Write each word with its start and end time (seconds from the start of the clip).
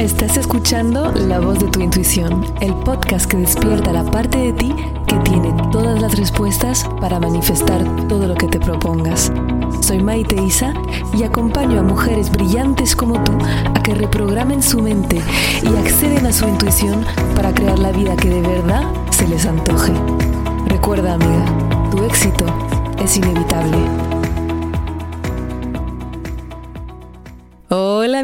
Estás 0.00 0.38
escuchando 0.38 1.12
La 1.12 1.40
voz 1.40 1.58
de 1.58 1.66
tu 1.66 1.82
intuición, 1.82 2.46
el 2.62 2.74
podcast 2.74 3.30
que 3.30 3.36
despierta 3.36 3.92
la 3.92 4.02
parte 4.02 4.38
de 4.38 4.52
ti 4.54 4.74
que 5.06 5.16
tiene 5.18 5.52
todas 5.70 6.00
las 6.00 6.18
respuestas 6.18 6.88
para 7.02 7.20
manifestar 7.20 7.84
todo 8.08 8.26
lo 8.26 8.34
que 8.34 8.46
te 8.46 8.58
propongas. 8.58 9.30
Soy 9.82 10.02
Maite 10.02 10.36
Isa 10.42 10.72
y 11.12 11.22
acompaño 11.22 11.80
a 11.80 11.82
mujeres 11.82 12.32
brillantes 12.32 12.96
como 12.96 13.22
tú 13.22 13.32
a 13.42 13.82
que 13.82 13.94
reprogramen 13.94 14.62
su 14.62 14.80
mente 14.80 15.20
y 15.62 15.76
acceden 15.76 16.24
a 16.24 16.32
su 16.32 16.48
intuición 16.48 17.04
para 17.36 17.52
crear 17.52 17.78
la 17.78 17.92
vida 17.92 18.16
que 18.16 18.30
de 18.30 18.40
verdad 18.40 18.90
se 19.10 19.28
les 19.28 19.44
antoje. 19.44 19.92
Recuerda 20.64 21.12
amiga, 21.12 21.44
tu 21.90 22.02
éxito 22.04 22.46
es 23.04 23.18
inevitable. 23.18 23.76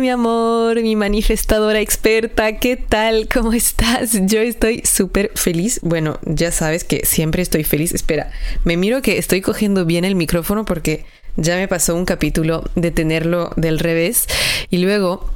Mi 0.00 0.10
amor, 0.10 0.82
mi 0.82 0.94
manifestadora 0.94 1.80
experta, 1.80 2.58
¿qué 2.58 2.76
tal? 2.76 3.28
¿Cómo 3.32 3.54
estás? 3.54 4.10
Yo 4.26 4.40
estoy 4.40 4.82
súper 4.84 5.30
feliz. 5.34 5.80
Bueno, 5.82 6.18
ya 6.22 6.52
sabes 6.52 6.84
que 6.84 7.06
siempre 7.06 7.40
estoy 7.40 7.64
feliz. 7.64 7.94
Espera, 7.94 8.30
me 8.64 8.76
miro 8.76 9.00
que 9.00 9.16
estoy 9.16 9.40
cogiendo 9.40 9.86
bien 9.86 10.04
el 10.04 10.14
micrófono 10.14 10.66
porque 10.66 11.06
ya 11.36 11.56
me 11.56 11.66
pasó 11.66 11.94
un 11.94 12.04
capítulo 12.04 12.64
de 12.74 12.90
tenerlo 12.90 13.52
del 13.56 13.78
revés 13.78 14.26
y 14.70 14.78
luego 14.78 15.30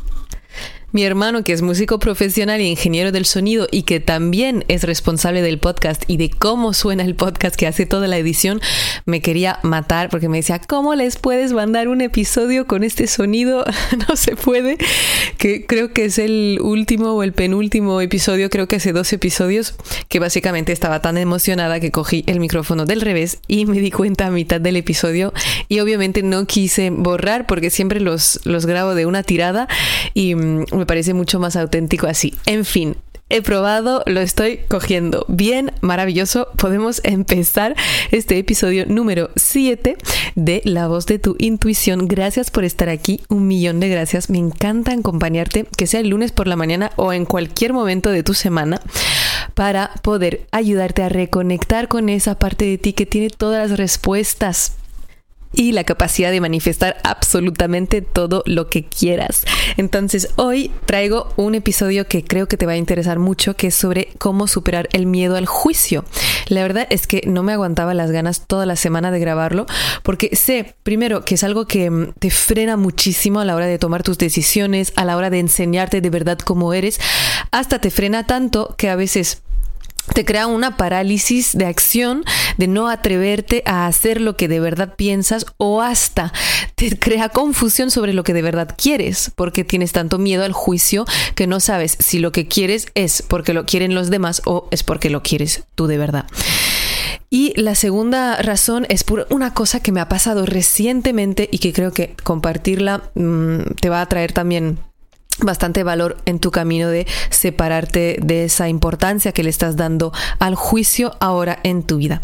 mi 0.92 1.04
hermano, 1.04 1.44
que 1.44 1.52
es 1.52 1.62
músico 1.62 1.98
profesional 1.98 2.60
y 2.60 2.66
ingeniero 2.66 3.12
del 3.12 3.24
sonido 3.24 3.68
y 3.70 3.82
que 3.82 4.00
también 4.00 4.64
es 4.68 4.84
responsable 4.84 5.42
del 5.42 5.58
podcast 5.58 6.02
y 6.06 6.16
de 6.16 6.30
cómo 6.30 6.72
suena 6.72 7.04
el 7.04 7.14
podcast, 7.14 7.56
que 7.56 7.66
hace 7.66 7.86
toda 7.86 8.08
la 8.08 8.18
edición, 8.18 8.60
me 9.06 9.20
quería 9.20 9.60
matar 9.62 10.08
porque 10.10 10.28
me 10.28 10.38
decía, 10.38 10.60
¿cómo 10.60 10.94
les 10.94 11.16
puedes 11.16 11.52
mandar 11.52 11.88
un 11.88 12.00
episodio 12.00 12.66
con 12.66 12.82
este 12.82 13.06
sonido? 13.06 13.64
no 14.08 14.16
se 14.16 14.36
puede. 14.36 14.78
Que 15.38 15.66
creo 15.66 15.92
que 15.92 16.06
es 16.06 16.18
el 16.18 16.58
último 16.60 17.12
o 17.12 17.22
el 17.22 17.32
penúltimo 17.32 18.00
episodio, 18.00 18.50
creo 18.50 18.68
que 18.68 18.76
hace 18.76 18.92
dos 18.92 19.12
episodios, 19.12 19.74
que 20.08 20.18
básicamente 20.18 20.72
estaba 20.72 21.00
tan 21.00 21.18
emocionada 21.18 21.80
que 21.80 21.90
cogí 21.90 22.24
el 22.26 22.40
micrófono 22.40 22.86
del 22.86 23.00
revés 23.00 23.38
y 23.46 23.66
me 23.66 23.80
di 23.80 23.90
cuenta 23.90 24.26
a 24.26 24.30
mitad 24.30 24.60
del 24.60 24.76
episodio 24.76 25.32
y 25.68 25.80
obviamente 25.80 26.22
no 26.22 26.46
quise 26.46 26.90
borrar 26.90 27.46
porque 27.46 27.70
siempre 27.70 28.00
los, 28.00 28.40
los 28.44 28.66
grabo 28.66 28.94
de 28.94 29.06
una 29.06 29.22
tirada 29.22 29.68
y 30.14 30.34
mm, 30.34 30.64
me 30.80 30.86
parece 30.86 31.14
mucho 31.14 31.38
más 31.38 31.56
auténtico 31.56 32.06
así. 32.06 32.34
En 32.46 32.64
fin, 32.64 32.96
he 33.28 33.42
probado, 33.42 34.02
lo 34.06 34.20
estoy 34.20 34.60
cogiendo 34.68 35.24
bien, 35.28 35.72
maravilloso. 35.82 36.48
Podemos 36.56 37.00
empezar 37.04 37.76
este 38.10 38.38
episodio 38.38 38.86
número 38.86 39.30
7 39.36 39.96
de 40.34 40.62
La 40.64 40.88
voz 40.88 41.06
de 41.06 41.18
tu 41.18 41.36
intuición. 41.38 42.08
Gracias 42.08 42.50
por 42.50 42.64
estar 42.64 42.88
aquí, 42.88 43.20
un 43.28 43.46
millón 43.46 43.78
de 43.78 43.88
gracias. 43.88 44.30
Me 44.30 44.38
encanta 44.38 44.92
acompañarte, 44.92 45.66
que 45.76 45.86
sea 45.86 46.00
el 46.00 46.08
lunes 46.08 46.32
por 46.32 46.48
la 46.48 46.56
mañana 46.56 46.92
o 46.96 47.12
en 47.12 47.24
cualquier 47.26 47.72
momento 47.72 48.10
de 48.10 48.22
tu 48.22 48.34
semana, 48.34 48.80
para 49.54 49.92
poder 50.02 50.46
ayudarte 50.50 51.02
a 51.02 51.08
reconectar 51.08 51.88
con 51.88 52.08
esa 52.08 52.38
parte 52.38 52.64
de 52.64 52.78
ti 52.78 52.94
que 52.94 53.06
tiene 53.06 53.28
todas 53.30 53.70
las 53.70 53.78
respuestas 53.78 54.79
y 55.52 55.72
la 55.72 55.84
capacidad 55.84 56.30
de 56.30 56.40
manifestar 56.40 56.98
absolutamente 57.02 58.02
todo 58.02 58.42
lo 58.46 58.68
que 58.68 58.84
quieras. 58.84 59.44
Entonces 59.76 60.30
hoy 60.36 60.70
traigo 60.86 61.32
un 61.36 61.54
episodio 61.54 62.06
que 62.06 62.24
creo 62.24 62.46
que 62.46 62.56
te 62.56 62.66
va 62.66 62.72
a 62.72 62.76
interesar 62.76 63.18
mucho, 63.18 63.56
que 63.56 63.68
es 63.68 63.74
sobre 63.74 64.08
cómo 64.18 64.46
superar 64.46 64.88
el 64.92 65.06
miedo 65.06 65.36
al 65.36 65.46
juicio. 65.46 66.04
La 66.48 66.62
verdad 66.62 66.86
es 66.90 67.06
que 67.06 67.22
no 67.26 67.42
me 67.42 67.52
aguantaba 67.52 67.94
las 67.94 68.10
ganas 68.10 68.46
toda 68.46 68.66
la 68.66 68.76
semana 68.76 69.10
de 69.10 69.20
grabarlo, 69.20 69.66
porque 70.02 70.34
sé, 70.34 70.74
primero, 70.82 71.24
que 71.24 71.34
es 71.34 71.44
algo 71.44 71.66
que 71.66 71.90
mm, 71.90 72.12
te 72.18 72.30
frena 72.30 72.76
muchísimo 72.76 73.40
a 73.40 73.44
la 73.44 73.54
hora 73.54 73.66
de 73.66 73.78
tomar 73.78 74.02
tus 74.02 74.18
decisiones, 74.18 74.92
a 74.96 75.04
la 75.04 75.16
hora 75.16 75.30
de 75.30 75.40
enseñarte 75.40 76.00
de 76.00 76.10
verdad 76.10 76.38
cómo 76.38 76.72
eres, 76.74 77.00
hasta 77.50 77.80
te 77.80 77.90
frena 77.90 78.26
tanto 78.26 78.74
que 78.76 78.88
a 78.88 78.96
veces 78.96 79.42
te 80.14 80.24
crea 80.24 80.46
una 80.46 80.76
parálisis 80.76 81.56
de 81.56 81.66
acción 81.66 82.24
de 82.56 82.66
no 82.66 82.88
atreverte 82.88 83.62
a 83.66 83.86
hacer 83.86 84.20
lo 84.20 84.36
que 84.36 84.48
de 84.48 84.60
verdad 84.60 84.94
piensas 84.96 85.46
o 85.56 85.82
hasta 85.82 86.32
te 86.74 86.98
crea 86.98 87.28
confusión 87.28 87.90
sobre 87.90 88.12
lo 88.12 88.24
que 88.24 88.34
de 88.34 88.42
verdad 88.42 88.74
quieres 88.76 89.30
porque 89.34 89.64
tienes 89.64 89.92
tanto 89.92 90.18
miedo 90.18 90.44
al 90.44 90.52
juicio 90.52 91.04
que 91.34 91.46
no 91.46 91.60
sabes 91.60 91.96
si 91.98 92.18
lo 92.18 92.32
que 92.32 92.48
quieres 92.48 92.88
es 92.94 93.22
porque 93.22 93.52
lo 93.52 93.66
quieren 93.66 93.94
los 93.94 94.10
demás 94.10 94.42
o 94.44 94.68
es 94.70 94.82
porque 94.82 95.10
lo 95.10 95.22
quieres 95.22 95.64
tú 95.74 95.86
de 95.86 95.98
verdad. 95.98 96.26
Y 97.32 97.52
la 97.60 97.76
segunda 97.76 98.42
razón 98.42 98.86
es 98.88 99.04
por 99.04 99.28
una 99.30 99.54
cosa 99.54 99.80
que 99.80 99.92
me 99.92 100.00
ha 100.00 100.08
pasado 100.08 100.46
recientemente 100.46 101.48
y 101.52 101.58
que 101.58 101.72
creo 101.72 101.92
que 101.92 102.16
compartirla 102.24 103.10
mm, 103.14 103.74
te 103.80 103.88
va 103.88 104.00
a 104.00 104.06
traer 104.06 104.32
también 104.32 104.80
bastante 105.38 105.82
valor 105.82 106.16
en 106.26 106.38
tu 106.38 106.50
camino 106.50 106.88
de 106.88 107.06
separarte 107.30 108.18
de 108.22 108.44
esa 108.44 108.68
importancia 108.68 109.32
que 109.32 109.42
le 109.42 109.50
estás 109.50 109.76
dando 109.76 110.12
al 110.38 110.54
juicio 110.54 111.16
ahora 111.20 111.58
en 111.62 111.82
tu 111.82 111.96
vida. 111.96 112.20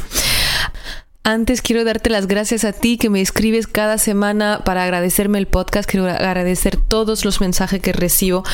Antes 1.29 1.61
quiero 1.61 1.83
darte 1.83 2.09
las 2.09 2.29
gracias 2.29 2.63
a 2.63 2.73
ti 2.73 2.99
que 2.99 3.11
me 3.11 3.21
escribes 3.21 3.67
cada 3.67 3.99
semana 3.99 4.63
para 4.65 4.85
agradecerme 4.85 5.39
el 5.39 5.49
podcast. 5.49 5.91
Quiero 5.91 6.07
agradecer 6.07 6.77
todos 6.77 7.25
los 7.25 7.41
mensajes 7.41 7.83
que 7.83 7.93
recibo. 7.93 8.45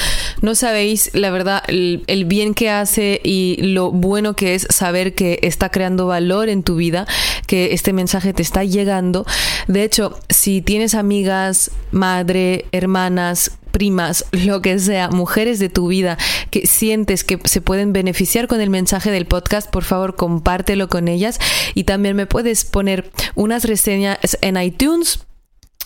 No 0.40 0.54
sabéis, 0.54 1.10
la 1.12 1.30
verdad, 1.30 1.62
el, 1.68 2.02
el, 2.06 2.24
bien 2.24 2.54
que 2.54 2.70
hace 2.70 3.20
y 3.22 3.58
lo 3.60 3.90
bueno 3.90 4.36
que 4.36 4.54
es 4.54 4.66
saber 4.70 5.14
que 5.14 5.38
está 5.42 5.68
creando 5.68 6.06
valor 6.06 6.48
en 6.48 6.62
tu 6.62 6.76
vida, 6.76 7.06
que 7.46 7.74
este 7.74 7.92
mensaje 7.92 8.32
te 8.32 8.40
está 8.40 8.64
llegando. 8.64 9.26
De 9.68 9.84
hecho, 9.84 10.18
si 10.30 10.62
tienes 10.62 10.94
amigas, 10.94 11.72
madre, 11.90 12.64
hermanas, 12.72 13.50
primas, 13.72 14.24
lo 14.30 14.62
que 14.62 14.78
sea, 14.78 15.08
mujeres 15.08 15.58
de 15.58 15.68
tu 15.68 15.88
vida 15.88 16.18
que 16.50 16.66
sientes 16.66 17.24
que 17.24 17.40
se 17.44 17.60
pueden 17.60 17.92
beneficiar 17.92 18.46
con 18.46 18.60
el 18.60 18.70
mensaje 18.70 19.10
del 19.10 19.26
podcast, 19.26 19.68
por 19.70 19.82
favor 19.82 20.14
compártelo 20.14 20.88
con 20.88 21.08
ellas 21.08 21.40
y 21.74 21.84
también 21.84 22.14
me 22.14 22.26
puedes 22.26 22.64
poner 22.64 23.10
unas 23.34 23.64
reseñas 23.64 24.38
en 24.40 24.56
iTunes 24.56 25.20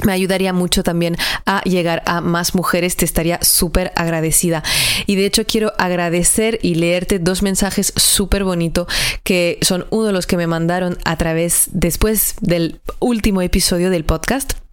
me 0.05 0.13
ayudaría 0.13 0.53
mucho 0.53 0.83
también 0.83 1.17
a 1.47 1.63
llegar 1.63 2.03
a 2.05 2.21
más 2.21 2.55
mujeres, 2.55 2.97
te 2.97 3.05
estaría 3.05 3.39
súper 3.43 3.93
agradecida. 3.97 4.63
Y 5.07 5.17
de 5.17 5.25
hecho 5.25 5.47
quiero 5.47 5.73
agradecer 5.79 6.59
y 6.63 6.75
leerte 6.75 7.19
dos 7.19 7.43
mensajes 7.43 7.93
súper 7.97 8.45
bonitos 8.45 8.87
que 9.25 9.59
son 9.63 9.87
uno 9.91 10.05
de 10.05 10.13
los 10.13 10.27
que 10.27 10.37
me 10.37 10.47
mandaron 10.47 10.99
a 11.05 11.17
través 11.17 11.69
después 11.73 12.35
del 12.41 12.81
último 13.01 13.41
episodio 13.41 13.91
del 13.91 14.05
podcast. 14.05 14.66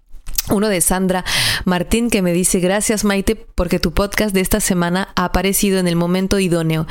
Uno 0.49 0.67
de 0.67 0.81
Sandra 0.81 1.23
Martín 1.63 2.09
que 2.09 2.21
me 2.21 2.33
dice 2.33 2.59
gracias 2.59 3.05
Maite 3.05 3.35
porque 3.35 3.79
tu 3.79 3.93
podcast 3.93 4.33
de 4.33 4.41
esta 4.41 4.59
semana 4.59 5.09
ha 5.15 5.25
aparecido 5.25 5.79
en 5.79 5.87
el 5.87 5.95
momento 5.95 6.37
idóneo, 6.37 6.85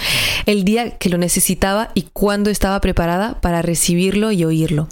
el 0.47 0.65
día 0.65 0.97
que 0.97 1.11
lo 1.11 1.19
necesitaba 1.19 1.91
y 1.95 2.09
cuando 2.15 2.49
estaba 2.49 2.81
preparada 2.81 3.41
para 3.41 3.61
recibirlo 3.61 4.33
y 4.33 4.45
oírlo. 4.45 4.89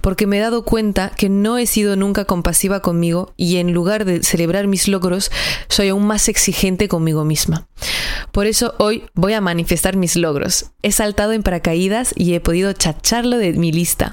Porque 0.00 0.26
me 0.26 0.38
he 0.38 0.40
dado 0.40 0.64
cuenta 0.64 1.10
que 1.10 1.28
no 1.28 1.58
he 1.58 1.66
sido 1.66 1.94
nunca 1.94 2.24
compasiva 2.24 2.80
conmigo 2.80 3.32
y 3.36 3.58
en 3.58 3.72
lugar 3.72 4.04
de 4.04 4.22
celebrar 4.24 4.66
mis 4.66 4.88
logros, 4.88 5.30
soy 5.68 5.90
aún 5.90 6.06
más 6.06 6.28
exigente 6.28 6.88
conmigo 6.88 7.24
misma. 7.24 7.68
Por 8.32 8.46
eso 8.46 8.74
hoy 8.78 9.04
voy 9.14 9.34
a 9.34 9.40
manifestar 9.40 9.96
mis 9.96 10.16
logros. 10.16 10.72
He 10.82 10.90
saltado 10.90 11.32
en 11.32 11.42
paracaídas 11.42 12.12
y 12.16 12.34
he 12.34 12.40
podido 12.40 12.72
chacharlo 12.72 13.36
de 13.36 13.52
mi 13.52 13.70
lista 13.70 14.10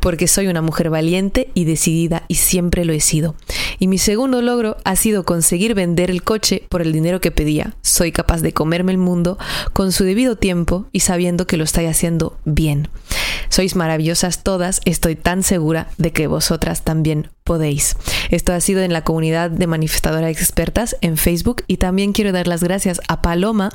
porque 0.00 0.26
soy 0.28 0.48
una 0.48 0.62
mujer 0.62 0.90
valiente 0.90 1.50
y 1.54 1.64
decidida 1.64 2.24
y 2.28 2.36
siempre 2.36 2.84
lo 2.84 2.92
he 2.92 3.00
sido. 3.00 3.34
Y 3.78 3.86
mi 3.86 3.98
segundo 3.98 4.42
logro 4.42 4.76
ha 4.84 4.96
sido 4.96 5.24
conseguir 5.24 5.74
vender 5.74 6.10
el 6.10 6.22
coche 6.22 6.64
por 6.68 6.82
el 6.82 6.92
dinero 6.92 7.20
que 7.20 7.30
pedía. 7.30 7.76
Soy 7.82 8.12
capaz 8.12 8.40
de 8.40 8.52
comerme 8.52 8.92
el 8.92 8.98
mundo 8.98 9.38
con 9.72 9.92
su 9.92 10.04
debido 10.04 10.36
tiempo 10.36 10.86
y 10.92 11.00
sabiendo 11.00 11.46
que 11.46 11.56
lo 11.56 11.64
estoy 11.64 11.86
haciendo 11.86 12.38
bien. 12.44 12.88
Sois 13.48 13.76
maravillosas 13.76 14.42
todas, 14.42 14.80
estoy 14.84 15.16
tan 15.16 15.42
segura 15.42 15.88
de 15.98 16.12
que 16.12 16.26
vosotras 16.26 16.82
también 16.84 17.30
podéis. 17.44 17.96
Esto 18.30 18.52
ha 18.52 18.60
sido 18.60 18.82
en 18.82 18.92
la 18.92 19.02
comunidad 19.02 19.50
de 19.50 19.66
manifestadoras 19.66 20.30
expertas 20.30 20.96
en 21.00 21.16
Facebook 21.16 21.64
y 21.66 21.78
también 21.78 22.12
quiero 22.12 22.32
dar 22.32 22.46
las 22.46 22.62
gracias 22.62 23.00
a 23.08 23.22
Paloma 23.22 23.70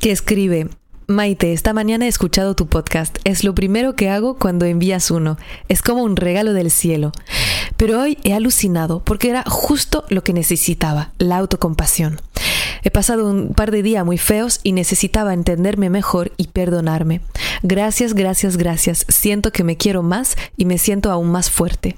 que 0.00 0.10
escribe 0.10 0.68
Maite, 1.06 1.52
esta 1.52 1.74
mañana 1.74 2.06
he 2.06 2.08
escuchado 2.08 2.54
tu 2.54 2.66
podcast. 2.66 3.18
Es 3.24 3.44
lo 3.44 3.54
primero 3.54 3.94
que 3.94 4.08
hago 4.08 4.38
cuando 4.38 4.64
envías 4.64 5.10
uno. 5.10 5.36
Es 5.68 5.82
como 5.82 6.02
un 6.02 6.16
regalo 6.16 6.54
del 6.54 6.70
cielo. 6.70 7.12
Pero 7.76 8.00
hoy 8.00 8.16
he 8.24 8.32
alucinado 8.32 9.04
porque 9.04 9.28
era 9.28 9.44
justo 9.46 10.04
lo 10.08 10.24
que 10.24 10.32
necesitaba, 10.32 11.12
la 11.18 11.36
autocompasión. 11.36 12.22
He 12.84 12.90
pasado 12.90 13.28
un 13.28 13.52
par 13.54 13.70
de 13.70 13.82
días 13.82 14.04
muy 14.04 14.16
feos 14.16 14.60
y 14.62 14.72
necesitaba 14.72 15.34
entenderme 15.34 15.90
mejor 15.90 16.32
y 16.38 16.48
perdonarme. 16.48 17.20
Gracias, 17.62 18.14
gracias, 18.14 18.56
gracias. 18.56 19.04
Siento 19.08 19.52
que 19.52 19.64
me 19.64 19.76
quiero 19.76 20.02
más 20.02 20.36
y 20.56 20.64
me 20.64 20.78
siento 20.78 21.10
aún 21.10 21.30
más 21.30 21.50
fuerte. 21.50 21.96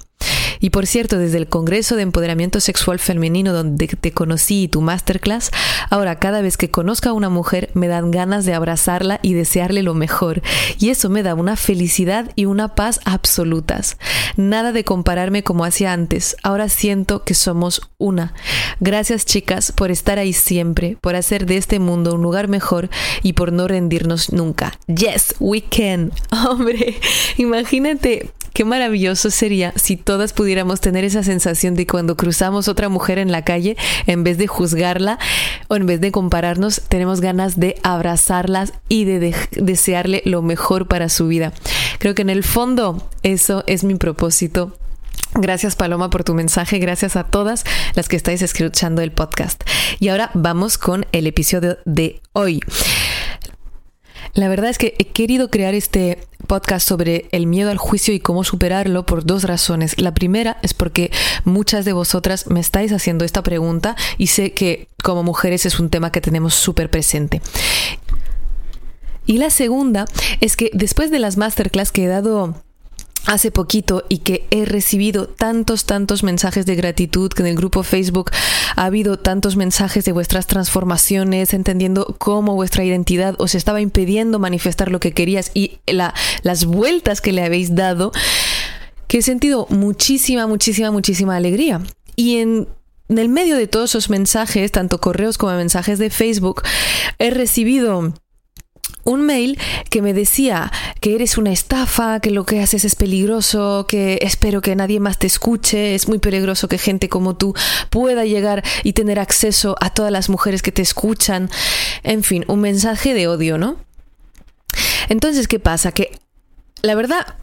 Y 0.59 0.69
por 0.69 0.87
cierto, 0.87 1.17
desde 1.17 1.37
el 1.37 1.47
Congreso 1.47 1.95
de 1.95 2.03
Empoderamiento 2.03 2.59
Sexual 2.59 2.99
Femenino 2.99 3.53
donde 3.53 3.87
te 3.87 4.11
conocí 4.11 4.63
y 4.63 4.67
tu 4.67 4.81
masterclass, 4.81 5.51
ahora 5.89 6.19
cada 6.19 6.41
vez 6.41 6.57
que 6.57 6.71
conozco 6.71 7.09
a 7.09 7.13
una 7.13 7.29
mujer 7.29 7.69
me 7.73 7.87
dan 7.87 8.11
ganas 8.11 8.45
de 8.45 8.53
abrazarla 8.53 9.19
y 9.21 9.33
desearle 9.33 9.83
lo 9.83 9.93
mejor. 9.93 10.41
Y 10.79 10.89
eso 10.89 11.09
me 11.09 11.23
da 11.23 11.35
una 11.35 11.55
felicidad 11.55 12.31
y 12.35 12.45
una 12.45 12.75
paz 12.75 12.99
absolutas. 13.05 13.97
Nada 14.35 14.71
de 14.71 14.83
compararme 14.83 15.43
como 15.43 15.65
hacía 15.65 15.93
antes. 15.93 16.35
Ahora 16.43 16.69
siento 16.69 17.23
que 17.23 17.33
somos 17.33 17.81
una. 17.97 18.33
Gracias 18.79 19.25
chicas 19.25 19.71
por 19.71 19.91
estar 19.91 20.19
ahí 20.19 20.33
siempre, 20.33 20.97
por 21.01 21.15
hacer 21.15 21.45
de 21.45 21.57
este 21.57 21.79
mundo 21.79 22.15
un 22.15 22.21
lugar 22.21 22.47
mejor 22.47 22.89
y 23.23 23.33
por 23.33 23.51
no 23.51 23.67
rendirnos 23.67 24.31
nunca. 24.31 24.77
Yes, 24.87 25.35
we 25.39 25.61
can. 25.61 26.11
Hombre, 26.49 26.99
imagínate 27.37 28.31
Qué 28.57 28.65
maravilloso 28.65 29.29
sería 29.29 29.71
si 29.75 29.97
todas 29.97 30.33
pudiéramos 30.33 30.81
tener 30.81 31.03
esa 31.03 31.21
sensación 31.21 31.75
de 31.75 31.85
cuando 31.85 32.17
cruzamos 32.17 32.67
otra 32.67 32.89
mujer 32.89 33.19
en 33.19 33.31
la 33.31 33.43
calle, 33.43 33.77
en 34.07 34.23
vez 34.23 34.39
de 34.39 34.47
juzgarla 34.47 35.19
o 35.67 35.75
en 35.75 35.85
vez 35.85 36.01
de 36.01 36.11
compararnos, 36.11 36.81
tenemos 36.89 37.21
ganas 37.21 37.59
de 37.59 37.75
abrazarlas 37.83 38.73
y 38.89 39.05
de, 39.05 39.35
desearle 39.51 40.23
lo 40.25 40.41
mejor 40.41 40.87
para 40.87 41.07
su 41.07 41.27
vida. 41.27 41.53
Creo 41.99 42.15
que 42.15 42.23
en 42.23 42.31
el 42.31 42.43
fondo 42.43 43.07
eso 43.21 43.63
es 43.67 43.83
mi 43.83 43.93
propósito 43.93 44.75
Gracias 45.35 45.75
Paloma 45.75 46.09
por 46.09 46.23
tu 46.23 46.33
mensaje, 46.33 46.79
gracias 46.79 47.15
a 47.15 47.25
todas 47.25 47.63
las 47.93 48.07
que 48.07 48.15
estáis 48.15 48.41
escuchando 48.41 49.03
el 49.03 49.11
podcast. 49.11 49.61
Y 49.99 50.07
ahora 50.07 50.31
vamos 50.33 50.79
con 50.79 51.05
el 51.11 51.27
episodio 51.27 51.77
de 51.85 52.21
hoy. 52.33 52.59
La 54.33 54.47
verdad 54.47 54.69
es 54.69 54.77
que 54.77 54.95
he 54.99 55.05
querido 55.05 55.49
crear 55.49 55.73
este 55.73 56.19
podcast 56.47 56.87
sobre 56.87 57.27
el 57.31 57.47
miedo 57.47 57.69
al 57.69 57.77
juicio 57.77 58.13
y 58.13 58.19
cómo 58.19 58.43
superarlo 58.43 59.05
por 59.05 59.25
dos 59.25 59.43
razones. 59.43 59.99
La 59.99 60.13
primera 60.13 60.57
es 60.61 60.73
porque 60.73 61.11
muchas 61.43 61.85
de 61.85 61.93
vosotras 61.93 62.47
me 62.47 62.59
estáis 62.59 62.91
haciendo 62.91 63.25
esta 63.25 63.43
pregunta 63.43 63.95
y 64.17 64.27
sé 64.27 64.53
que 64.53 64.87
como 65.03 65.23
mujeres 65.23 65.65
es 65.65 65.79
un 65.79 65.89
tema 65.89 66.11
que 66.11 66.21
tenemos 66.21 66.53
súper 66.53 66.89
presente. 66.89 67.41
Y 69.25 69.39
la 69.39 69.49
segunda 69.49 70.05
es 70.39 70.55
que 70.55 70.71
después 70.73 71.11
de 71.11 71.19
las 71.19 71.35
masterclass 71.35 71.91
que 71.91 72.05
he 72.05 72.07
dado 72.07 72.55
hace 73.27 73.51
poquito 73.51 74.05
y 74.09 74.19
que 74.19 74.47
he 74.49 74.65
recibido 74.65 75.27
tantos, 75.27 75.85
tantos 75.85 76.23
mensajes 76.23 76.65
de 76.65 76.75
gratitud, 76.75 77.31
que 77.31 77.43
en 77.43 77.49
el 77.49 77.55
grupo 77.55 77.83
Facebook 77.83 78.31
ha 78.75 78.85
habido 78.85 79.17
tantos 79.19 79.55
mensajes 79.57 80.05
de 80.05 80.13
vuestras 80.13 80.47
transformaciones, 80.47 81.53
entendiendo 81.53 82.15
cómo 82.17 82.55
vuestra 82.55 82.83
identidad 82.83 83.35
os 83.37 83.53
estaba 83.53 83.81
impidiendo 83.81 84.39
manifestar 84.39 84.91
lo 84.91 84.99
que 84.99 85.13
querías 85.13 85.51
y 85.53 85.79
la, 85.85 86.13
las 86.41 86.65
vueltas 86.65 87.21
que 87.21 87.33
le 87.33 87.43
habéis 87.43 87.75
dado, 87.75 88.11
que 89.07 89.19
he 89.19 89.21
sentido 89.21 89.67
muchísima, 89.69 90.47
muchísima, 90.47 90.89
muchísima 90.91 91.35
alegría. 91.35 91.81
Y 92.15 92.37
en 92.37 92.67
el 93.09 93.29
medio 93.29 93.57
de 93.57 93.67
todos 93.67 93.91
esos 93.91 94.09
mensajes, 94.09 94.71
tanto 94.71 94.99
correos 94.99 95.37
como 95.37 95.53
mensajes 95.53 95.99
de 95.99 96.09
Facebook, 96.09 96.63
he 97.19 97.29
recibido 97.29 98.13
un 99.03 99.25
mail 99.25 99.57
que 99.89 100.01
me 100.01 100.13
decía 100.13 100.71
que 100.99 101.15
eres 101.15 101.37
una 101.37 101.51
estafa, 101.51 102.19
que 102.19 102.31
lo 102.31 102.45
que 102.45 102.61
haces 102.61 102.83
es 102.83 102.95
peligroso, 102.95 103.85
que 103.87 104.19
espero 104.21 104.61
que 104.61 104.75
nadie 104.75 104.99
más 104.99 105.17
te 105.17 105.27
escuche, 105.27 105.95
es 105.95 106.07
muy 106.09 106.19
peligroso 106.19 106.67
que 106.67 106.77
gente 106.77 107.07
como 107.07 107.37
tú 107.37 107.53
pueda 107.89 108.25
llegar 108.25 108.63
y 108.83 108.93
tener 108.93 109.19
acceso 109.19 109.75
a 109.79 109.91
todas 109.91 110.11
las 110.11 110.29
mujeres 110.29 110.61
que 110.61 110.71
te 110.71 110.81
escuchan. 110.81 111.49
En 112.03 112.23
fin, 112.23 112.43
un 112.47 112.59
mensaje 112.59 113.13
de 113.13 113.27
odio, 113.27 113.57
¿no? 113.57 113.77
Entonces, 115.09 115.47
¿qué 115.47 115.59
pasa? 115.59 115.93
Que 115.93 116.11
la 116.81 116.95
verdad, 116.95 117.35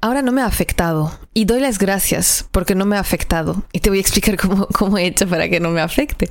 ahora 0.00 0.22
no 0.22 0.32
me 0.32 0.42
ha 0.42 0.46
afectado. 0.46 1.18
Y 1.34 1.44
doy 1.44 1.60
las 1.60 1.78
gracias 1.78 2.46
porque 2.50 2.74
no 2.74 2.84
me 2.84 2.96
ha 2.96 3.00
afectado. 3.00 3.64
Y 3.72 3.80
te 3.80 3.90
voy 3.90 3.98
a 3.98 4.02
explicar 4.02 4.36
cómo, 4.40 4.66
cómo 4.66 4.98
he 4.98 5.06
hecho 5.06 5.26
para 5.26 5.48
que 5.48 5.60
no 5.60 5.70
me 5.70 5.80
afecte. 5.80 6.28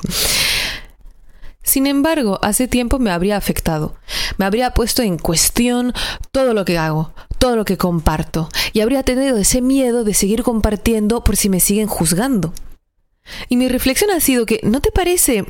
Sin 1.67 1.85
embargo, 1.85 2.39
hace 2.43 2.69
tiempo 2.69 2.97
me 2.97 3.11
habría 3.11 3.35
afectado. 3.35 3.93
Me 4.37 4.45
habría 4.45 4.73
puesto 4.73 5.01
en 5.01 5.17
cuestión 5.17 5.91
todo 6.31 6.53
lo 6.53 6.63
que 6.63 6.77
hago, 6.77 7.11
todo 7.39 7.57
lo 7.57 7.65
que 7.65 7.75
comparto, 7.75 8.47
y 8.71 8.79
habría 8.79 9.03
tenido 9.03 9.35
ese 9.37 9.61
miedo 9.61 10.05
de 10.05 10.13
seguir 10.13 10.43
compartiendo 10.43 11.25
por 11.25 11.35
si 11.35 11.49
me 11.49 11.59
siguen 11.59 11.87
juzgando. 11.87 12.53
Y 13.49 13.57
mi 13.57 13.67
reflexión 13.67 14.11
ha 14.11 14.21
sido 14.21 14.45
que, 14.45 14.61
¿no 14.63 14.79
te 14.79 14.93
parece 14.93 15.43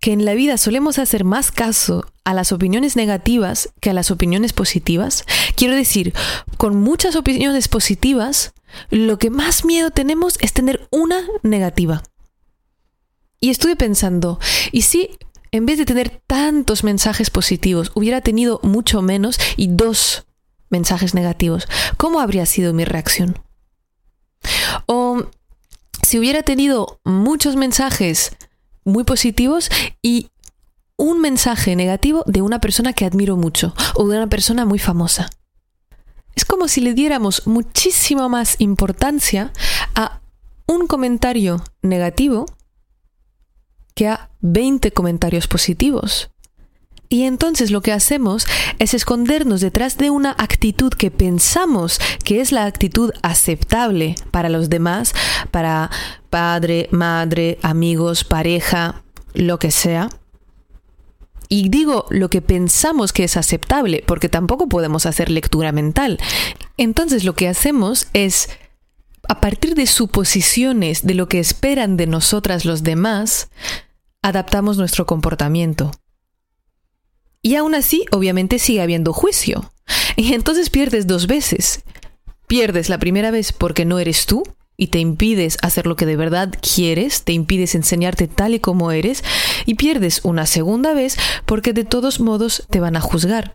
que 0.00 0.12
en 0.12 0.24
la 0.24 0.34
vida 0.34 0.58
solemos 0.58 0.98
hacer 0.98 1.22
más 1.22 1.52
caso 1.52 2.04
a 2.24 2.34
las 2.34 2.50
opiniones 2.50 2.96
negativas 2.96 3.68
que 3.80 3.90
a 3.90 3.94
las 3.94 4.10
opiniones 4.10 4.52
positivas? 4.52 5.24
Quiero 5.54 5.76
decir, 5.76 6.12
con 6.56 6.74
muchas 6.74 7.14
opiniones 7.14 7.68
positivas, 7.68 8.54
lo 8.90 9.20
que 9.20 9.30
más 9.30 9.64
miedo 9.64 9.92
tenemos 9.92 10.36
es 10.40 10.52
tener 10.52 10.88
una 10.90 11.22
negativa. 11.44 12.02
Y 13.38 13.50
estuve 13.50 13.76
pensando, 13.76 14.40
¿y 14.72 14.82
si 14.82 15.16
en 15.52 15.66
vez 15.66 15.78
de 15.78 15.84
tener 15.84 16.22
tantos 16.26 16.84
mensajes 16.84 17.30
positivos, 17.30 17.92
hubiera 17.94 18.20
tenido 18.20 18.60
mucho 18.62 19.02
menos 19.02 19.38
y 19.56 19.68
dos 19.68 20.26
mensajes 20.68 21.14
negativos, 21.14 21.66
¿cómo 21.96 22.20
habría 22.20 22.46
sido 22.46 22.72
mi 22.72 22.84
reacción? 22.84 23.38
O 24.86 25.24
si 26.02 26.18
hubiera 26.18 26.42
tenido 26.42 27.00
muchos 27.04 27.56
mensajes 27.56 28.36
muy 28.84 29.04
positivos 29.04 29.70
y 30.02 30.30
un 30.96 31.20
mensaje 31.20 31.76
negativo 31.76 32.24
de 32.26 32.42
una 32.42 32.60
persona 32.60 32.92
que 32.92 33.04
admiro 33.04 33.36
mucho 33.36 33.74
o 33.94 34.06
de 34.08 34.16
una 34.16 34.28
persona 34.28 34.64
muy 34.64 34.78
famosa. 34.78 35.30
Es 36.34 36.44
como 36.44 36.68
si 36.68 36.80
le 36.80 36.94
diéramos 36.94 37.46
muchísima 37.46 38.28
más 38.28 38.56
importancia 38.60 39.52
a 39.94 40.20
un 40.66 40.86
comentario 40.86 41.64
negativo 41.82 42.46
que 44.00 44.08
a 44.08 44.30
20 44.40 44.92
comentarios 44.92 45.46
positivos. 45.46 46.30
Y 47.10 47.24
entonces 47.24 47.70
lo 47.70 47.82
que 47.82 47.92
hacemos 47.92 48.46
es 48.78 48.94
escondernos 48.94 49.60
detrás 49.60 49.98
de 49.98 50.08
una 50.08 50.30
actitud 50.38 50.90
que 50.90 51.10
pensamos 51.10 52.00
que 52.24 52.40
es 52.40 52.50
la 52.50 52.64
actitud 52.64 53.12
aceptable 53.20 54.14
para 54.30 54.48
los 54.48 54.70
demás, 54.70 55.12
para 55.50 55.90
padre, 56.30 56.88
madre, 56.92 57.58
amigos, 57.60 58.24
pareja, 58.24 59.02
lo 59.34 59.58
que 59.58 59.70
sea. 59.70 60.08
Y 61.50 61.68
digo 61.68 62.06
lo 62.08 62.30
que 62.30 62.40
pensamos 62.40 63.12
que 63.12 63.24
es 63.24 63.36
aceptable, 63.36 64.02
porque 64.06 64.30
tampoco 64.30 64.66
podemos 64.66 65.04
hacer 65.04 65.30
lectura 65.30 65.72
mental. 65.72 66.18
Entonces 66.78 67.24
lo 67.24 67.34
que 67.34 67.48
hacemos 67.48 68.08
es, 68.14 68.48
a 69.28 69.42
partir 69.42 69.74
de 69.74 69.86
suposiciones 69.86 71.04
de 71.04 71.12
lo 71.12 71.28
que 71.28 71.38
esperan 71.38 71.98
de 71.98 72.06
nosotras 72.06 72.64
los 72.64 72.82
demás, 72.82 73.50
adaptamos 74.22 74.76
nuestro 74.76 75.06
comportamiento. 75.06 75.90
Y 77.42 77.56
aún 77.56 77.74
así, 77.74 78.04
obviamente 78.12 78.58
sigue 78.58 78.82
habiendo 78.82 79.12
juicio. 79.12 79.72
Y 80.16 80.34
entonces 80.34 80.70
pierdes 80.70 81.06
dos 81.06 81.26
veces. 81.26 81.82
Pierdes 82.46 82.88
la 82.88 82.98
primera 82.98 83.30
vez 83.30 83.52
porque 83.52 83.84
no 83.84 83.98
eres 83.98 84.26
tú 84.26 84.42
y 84.76 84.88
te 84.88 84.98
impides 84.98 85.58
hacer 85.62 85.86
lo 85.86 85.94
que 85.94 86.06
de 86.06 86.16
verdad 86.16 86.52
quieres, 86.60 87.24
te 87.24 87.32
impides 87.32 87.74
enseñarte 87.74 88.28
tal 88.28 88.54
y 88.54 88.60
como 88.60 88.92
eres, 88.92 89.22
y 89.66 89.74
pierdes 89.74 90.20
una 90.24 90.46
segunda 90.46 90.94
vez 90.94 91.16
porque 91.44 91.72
de 91.72 91.84
todos 91.84 92.18
modos 92.18 92.66
te 92.70 92.80
van 92.80 92.96
a 92.96 93.00
juzgar. 93.00 93.54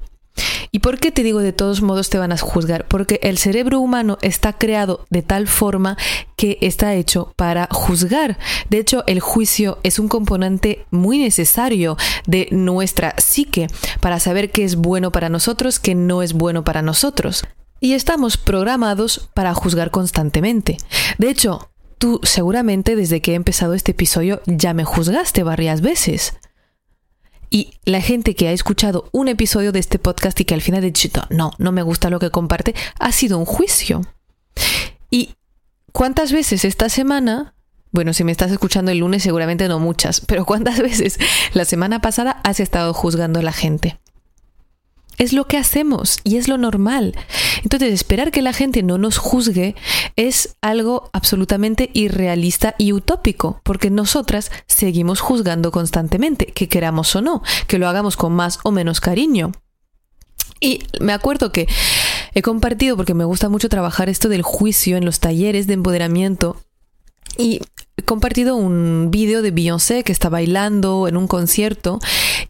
¿Y 0.71 0.79
por 0.79 0.99
qué 0.99 1.11
te 1.11 1.23
digo 1.23 1.39
de 1.39 1.53
todos 1.53 1.81
modos 1.81 2.09
te 2.09 2.17
van 2.17 2.31
a 2.31 2.37
juzgar? 2.37 2.87
Porque 2.87 3.19
el 3.23 3.37
cerebro 3.37 3.79
humano 3.79 4.17
está 4.21 4.53
creado 4.53 5.05
de 5.09 5.21
tal 5.21 5.47
forma 5.47 5.97
que 6.35 6.57
está 6.61 6.93
hecho 6.95 7.33
para 7.37 7.67
juzgar. 7.71 8.37
De 8.69 8.79
hecho, 8.79 9.03
el 9.07 9.19
juicio 9.19 9.79
es 9.83 9.99
un 9.99 10.07
componente 10.07 10.85
muy 10.91 11.17
necesario 11.17 11.97
de 12.27 12.49
nuestra 12.51 13.15
psique 13.17 13.67
para 14.01 14.19
saber 14.19 14.51
qué 14.51 14.63
es 14.63 14.75
bueno 14.75 15.11
para 15.11 15.29
nosotros, 15.29 15.79
qué 15.79 15.95
no 15.95 16.21
es 16.21 16.33
bueno 16.33 16.63
para 16.63 16.81
nosotros. 16.81 17.45
Y 17.79 17.93
estamos 17.93 18.37
programados 18.37 19.29
para 19.33 19.53
juzgar 19.53 19.91
constantemente. 19.91 20.77
De 21.17 21.29
hecho, 21.29 21.69
tú 21.97 22.19
seguramente 22.23 22.95
desde 22.95 23.21
que 23.21 23.31
he 23.31 23.35
empezado 23.35 23.73
este 23.73 23.91
episodio 23.91 24.41
ya 24.45 24.73
me 24.73 24.83
juzgaste 24.83 25.43
varias 25.43 25.81
veces. 25.81 26.33
Y 27.55 27.71
la 27.85 28.01
gente 28.01 28.35
que 28.35 28.49
ha 28.49 28.51
escuchado 28.51 29.07
un 29.13 29.29
episodio 29.29 29.71
de 29.71 29.79
este 29.79 29.97
podcast 29.97 30.37
y 30.41 30.43
que 30.43 30.53
al 30.53 30.61
final 30.61 30.83
ha 30.83 30.87
dicho, 30.87 31.07
no, 31.29 31.53
no 31.57 31.71
me 31.71 31.83
gusta 31.83 32.09
lo 32.09 32.19
que 32.19 32.29
comparte, 32.29 32.75
ha 32.99 33.13
sido 33.13 33.37
un 33.37 33.45
juicio. 33.45 34.01
¿Y 35.09 35.35
cuántas 35.93 36.33
veces 36.33 36.65
esta 36.65 36.89
semana, 36.89 37.53
bueno, 37.91 38.11
si 38.11 38.25
me 38.25 38.33
estás 38.33 38.51
escuchando 38.51 38.91
el 38.91 38.97
lunes 38.97 39.23
seguramente 39.23 39.69
no 39.69 39.79
muchas, 39.79 40.19
pero 40.19 40.43
cuántas 40.43 40.79
veces 40.81 41.17
la 41.53 41.63
semana 41.63 42.01
pasada 42.01 42.41
has 42.43 42.59
estado 42.59 42.93
juzgando 42.93 43.39
a 43.39 43.43
la 43.43 43.53
gente? 43.53 44.01
Es 45.17 45.33
lo 45.33 45.47
que 45.47 45.57
hacemos 45.57 46.19
y 46.23 46.37
es 46.37 46.47
lo 46.47 46.57
normal. 46.57 47.15
Entonces, 47.63 47.93
esperar 47.93 48.31
que 48.31 48.41
la 48.41 48.53
gente 48.53 48.83
no 48.83 48.97
nos 48.97 49.17
juzgue 49.17 49.75
es 50.15 50.55
algo 50.61 51.09
absolutamente 51.13 51.89
irrealista 51.93 52.75
y 52.77 52.93
utópico, 52.93 53.61
porque 53.63 53.89
nosotras 53.89 54.51
seguimos 54.67 55.19
juzgando 55.19 55.71
constantemente, 55.71 56.47
que 56.47 56.67
queramos 56.67 57.15
o 57.15 57.21
no, 57.21 57.41
que 57.67 57.79
lo 57.79 57.87
hagamos 57.87 58.17
con 58.17 58.33
más 58.33 58.59
o 58.63 58.71
menos 58.71 59.01
cariño. 59.01 59.51
Y 60.59 60.83
me 60.99 61.13
acuerdo 61.13 61.51
que 61.51 61.67
he 62.33 62.41
compartido, 62.41 62.95
porque 62.95 63.13
me 63.13 63.25
gusta 63.25 63.49
mucho 63.49 63.69
trabajar 63.69 64.09
esto 64.09 64.29
del 64.29 64.41
juicio 64.41 64.97
en 64.97 65.05
los 65.05 65.19
talleres 65.19 65.67
de 65.67 65.73
empoderamiento, 65.73 66.57
Y 67.37 67.59
he 67.97 68.03
compartido 68.03 68.55
un 68.55 69.09
vídeo 69.11 69.41
de 69.41 69.51
Beyoncé 69.51 70.03
que 70.03 70.11
está 70.11 70.29
bailando 70.29 71.07
en 71.07 71.17
un 71.17 71.27
concierto 71.27 71.99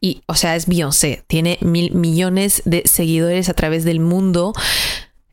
y, 0.01 0.21
o 0.27 0.35
sea, 0.35 0.55
es 0.55 0.67
Beyoncé, 0.67 1.23
tiene 1.27 1.57
mil 1.61 1.91
millones 1.93 2.61
de 2.65 2.83
seguidores 2.85 3.49
a 3.49 3.53
través 3.53 3.83
del 3.83 3.99
mundo, 3.99 4.53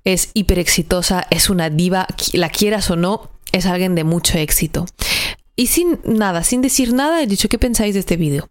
es 0.05 0.31
hiper 0.35 0.59
exitosa, 0.59 1.27
es 1.31 1.51
una 1.51 1.71
diva, 1.71 2.07
la 2.33 2.49
quieras 2.49 2.91
o 2.91 2.97
no, 2.97 3.31
es 3.53 3.67
alguien 3.67 3.95
de 3.95 4.05
mucho 4.05 4.39
éxito. 4.39 4.87
Y 5.55 5.67
sin 5.67 6.01
nada, 6.05 6.45
sin 6.45 6.63
decir 6.63 6.93
nada, 6.93 7.23
he 7.23 7.27
dicho, 7.27 7.49
¿qué 7.49 7.59
pensáis 7.59 7.95
de 7.95 8.01
este 8.01 8.17
vídeo? 8.17 8.49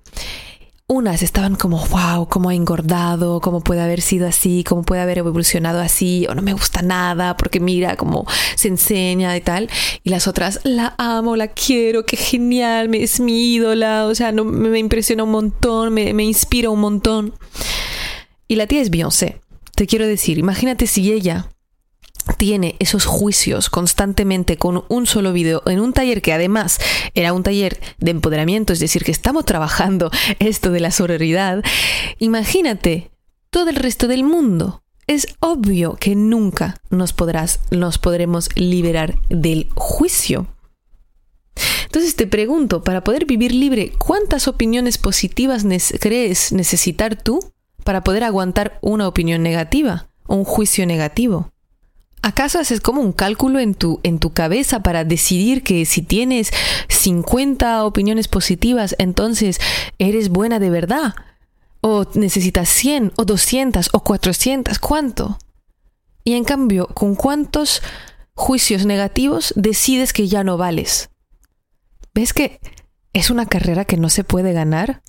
Unas 0.91 1.24
estaban 1.24 1.55
como, 1.55 1.77
wow, 1.88 2.27
cómo 2.27 2.50
ha 2.50 2.53
engordado, 2.53 3.39
cómo 3.39 3.62
puede 3.62 3.79
haber 3.79 4.01
sido 4.01 4.27
así, 4.27 4.65
cómo 4.67 4.83
puede 4.83 5.01
haber 5.01 5.19
evolucionado 5.19 5.79
así, 5.79 6.27
o 6.29 6.36
no 6.36 6.41
me 6.41 6.51
gusta 6.51 6.81
nada, 6.81 7.38
porque 7.38 7.62
mira 7.62 7.95
cómo 7.95 8.25
se 8.55 8.67
enseña 8.67 9.36
y 9.38 9.41
tal. 9.41 9.69
Y 10.03 10.10
las 10.10 10.27
otras, 10.27 10.60
la 10.63 10.93
amo, 10.98 11.38
la 11.38 11.48
quiero, 11.48 12.05
qué 12.05 12.17
genial, 12.17 12.89
me, 12.89 13.01
es 13.03 13.21
mi 13.21 13.53
ídola, 13.53 14.05
o 14.05 14.13
sea, 14.13 14.33
no, 14.33 14.43
me, 14.43 14.77
impresiona 14.79 15.24
un 15.24 15.31
montón, 15.31 15.93
me, 15.93 16.13
me 16.13 16.25
inspira 16.25 16.69
un 16.69 16.81
montón. 16.81 17.36
Y 18.50 18.55
la 18.55 18.67
tía 18.67 18.81
es 18.81 18.89
Beyoncé. 18.89 19.39
Te 19.74 19.88
quiero 19.88 20.05
decir, 20.05 20.38
imagínate 20.38 20.88
si 20.88 21.13
ella 21.13 21.48
tiene 22.37 22.75
esos 22.79 23.05
juicios 23.05 23.69
constantemente 23.69 24.57
con 24.57 24.83
un 24.87 25.05
solo 25.05 25.33
video 25.33 25.61
en 25.65 25.79
un 25.79 25.93
taller 25.93 26.21
que 26.21 26.33
además 26.33 26.79
era 27.13 27.33
un 27.33 27.43
taller 27.43 27.79
de 27.99 28.11
empoderamiento, 28.11 28.73
es 28.73 28.79
decir, 28.79 29.03
que 29.03 29.11
estamos 29.11 29.45
trabajando 29.45 30.11
esto 30.39 30.71
de 30.71 30.79
la 30.79 30.91
sororidad, 30.91 31.63
imagínate 32.19 33.11
todo 33.49 33.69
el 33.69 33.75
resto 33.75 34.07
del 34.07 34.23
mundo. 34.23 34.83
Es 35.07 35.27
obvio 35.39 35.95
que 35.95 36.15
nunca 36.15 36.75
nos 36.89 37.11
podrás, 37.11 37.59
nos 37.69 37.97
podremos 37.97 38.49
liberar 38.55 39.15
del 39.29 39.67
juicio. 39.75 40.47
Entonces 41.85 42.15
te 42.15 42.27
pregunto, 42.27 42.83
para 42.83 43.03
poder 43.03 43.25
vivir 43.25 43.53
libre, 43.53 43.91
¿cuántas 43.97 44.47
opiniones 44.47 44.97
positivas 44.97 45.65
crees 45.99 46.53
necesitar 46.53 47.21
tú 47.21 47.39
para 47.83 48.03
poder 48.03 48.23
aguantar 48.23 48.79
una 48.81 49.07
opinión 49.07 49.43
negativa 49.43 50.07
un 50.31 50.45
juicio 50.45 50.85
negativo? 50.85 51.50
¿Acaso 52.23 52.59
haces 52.59 52.81
como 52.81 53.01
un 53.01 53.13
cálculo 53.13 53.59
en 53.59 53.73
tu, 53.73 53.99
en 54.03 54.19
tu 54.19 54.31
cabeza 54.31 54.83
para 54.83 55.03
decidir 55.03 55.63
que 55.63 55.85
si 55.85 56.03
tienes 56.03 56.51
50 56.89 57.83
opiniones 57.83 58.27
positivas, 58.27 58.95
entonces 58.99 59.59
eres 59.97 60.29
buena 60.29 60.59
de 60.59 60.69
verdad? 60.69 61.15
¿O 61.81 62.05
necesitas 62.13 62.69
100 62.69 63.13
o 63.15 63.25
200 63.25 63.89
o 63.93 64.03
400? 64.03 64.77
¿Cuánto? 64.77 65.39
Y 66.23 66.33
en 66.33 66.43
cambio, 66.43 66.87
¿con 66.87 67.15
cuántos 67.15 67.81
juicios 68.35 68.85
negativos 68.85 69.53
decides 69.55 70.13
que 70.13 70.27
ya 70.27 70.43
no 70.43 70.57
vales? 70.57 71.09
¿Ves 72.13 72.33
que 72.33 72.59
es 73.13 73.31
una 73.31 73.47
carrera 73.47 73.85
que 73.85 73.97
no 73.97 74.09
se 74.09 74.23
puede 74.23 74.53
ganar? 74.53 75.01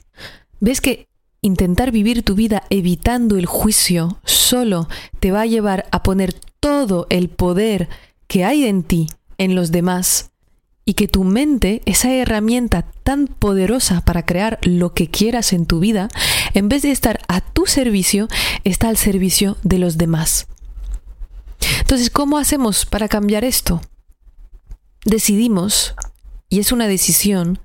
¿Ves 0.61 0.81
que 0.81 1.09
intentar 1.43 1.91
vivir 1.91 2.23
tu 2.23 2.35
vida 2.37 2.63
evitando 2.71 3.37
el 3.37 3.47
juicio 3.47 4.21
solo 4.25 4.89
te 5.21 5.33
va 5.33 5.43
a 5.43 5.47
llevar 5.47 5.87
a 5.91 6.03
poner 6.03 6.35
todo 6.63 7.09
el 7.11 7.29
poder 7.29 7.89
que 8.29 8.45
hay 8.45 8.67
en 8.67 8.85
ti 8.85 9.09
en 9.37 9.57
los 9.57 9.73
demás 9.73 10.31
y 10.85 10.95
que 10.95 11.09
tu 11.09 11.25
mente, 11.25 11.83
esa 11.87 12.13
herramienta 12.15 12.83
tan 13.03 13.27
poderosa 13.27 14.01
para 14.03 14.25
crear 14.25 14.61
lo 14.63 14.95
que 14.95 15.09
quieras 15.11 15.53
en 15.53 15.67
tu 15.67 15.81
vida, 15.81 16.07
en 16.55 16.69
vez 16.69 16.83
de 16.83 16.93
estar 16.93 17.21
a 17.27 17.41
tu 17.41 17.67
servicio, 17.67 18.29
está 18.63 18.89
al 18.89 18.97
servicio 18.97 19.59
de 19.65 19.79
los 19.79 19.99
demás. 19.99 20.47
Entonces, 21.81 22.11
¿cómo 22.11 22.39
hacemos 22.39 22.87
para 22.87 23.09
cambiar 23.09 23.43
esto? 23.45 23.81
Decidimos, 25.05 25.97
y 26.49 26.61
es 26.61 26.71
una 26.71 26.87
decisión, 26.87 27.59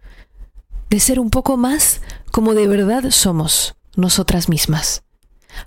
de 0.89 1.00
ser 1.00 1.20
un 1.20 1.30
poco 1.30 1.56
más 1.56 2.01
como 2.32 2.56
de 2.56 2.68
verdad 2.68 3.12
somos 3.12 3.75
nosotras 3.96 4.50
mismas. 4.50 5.04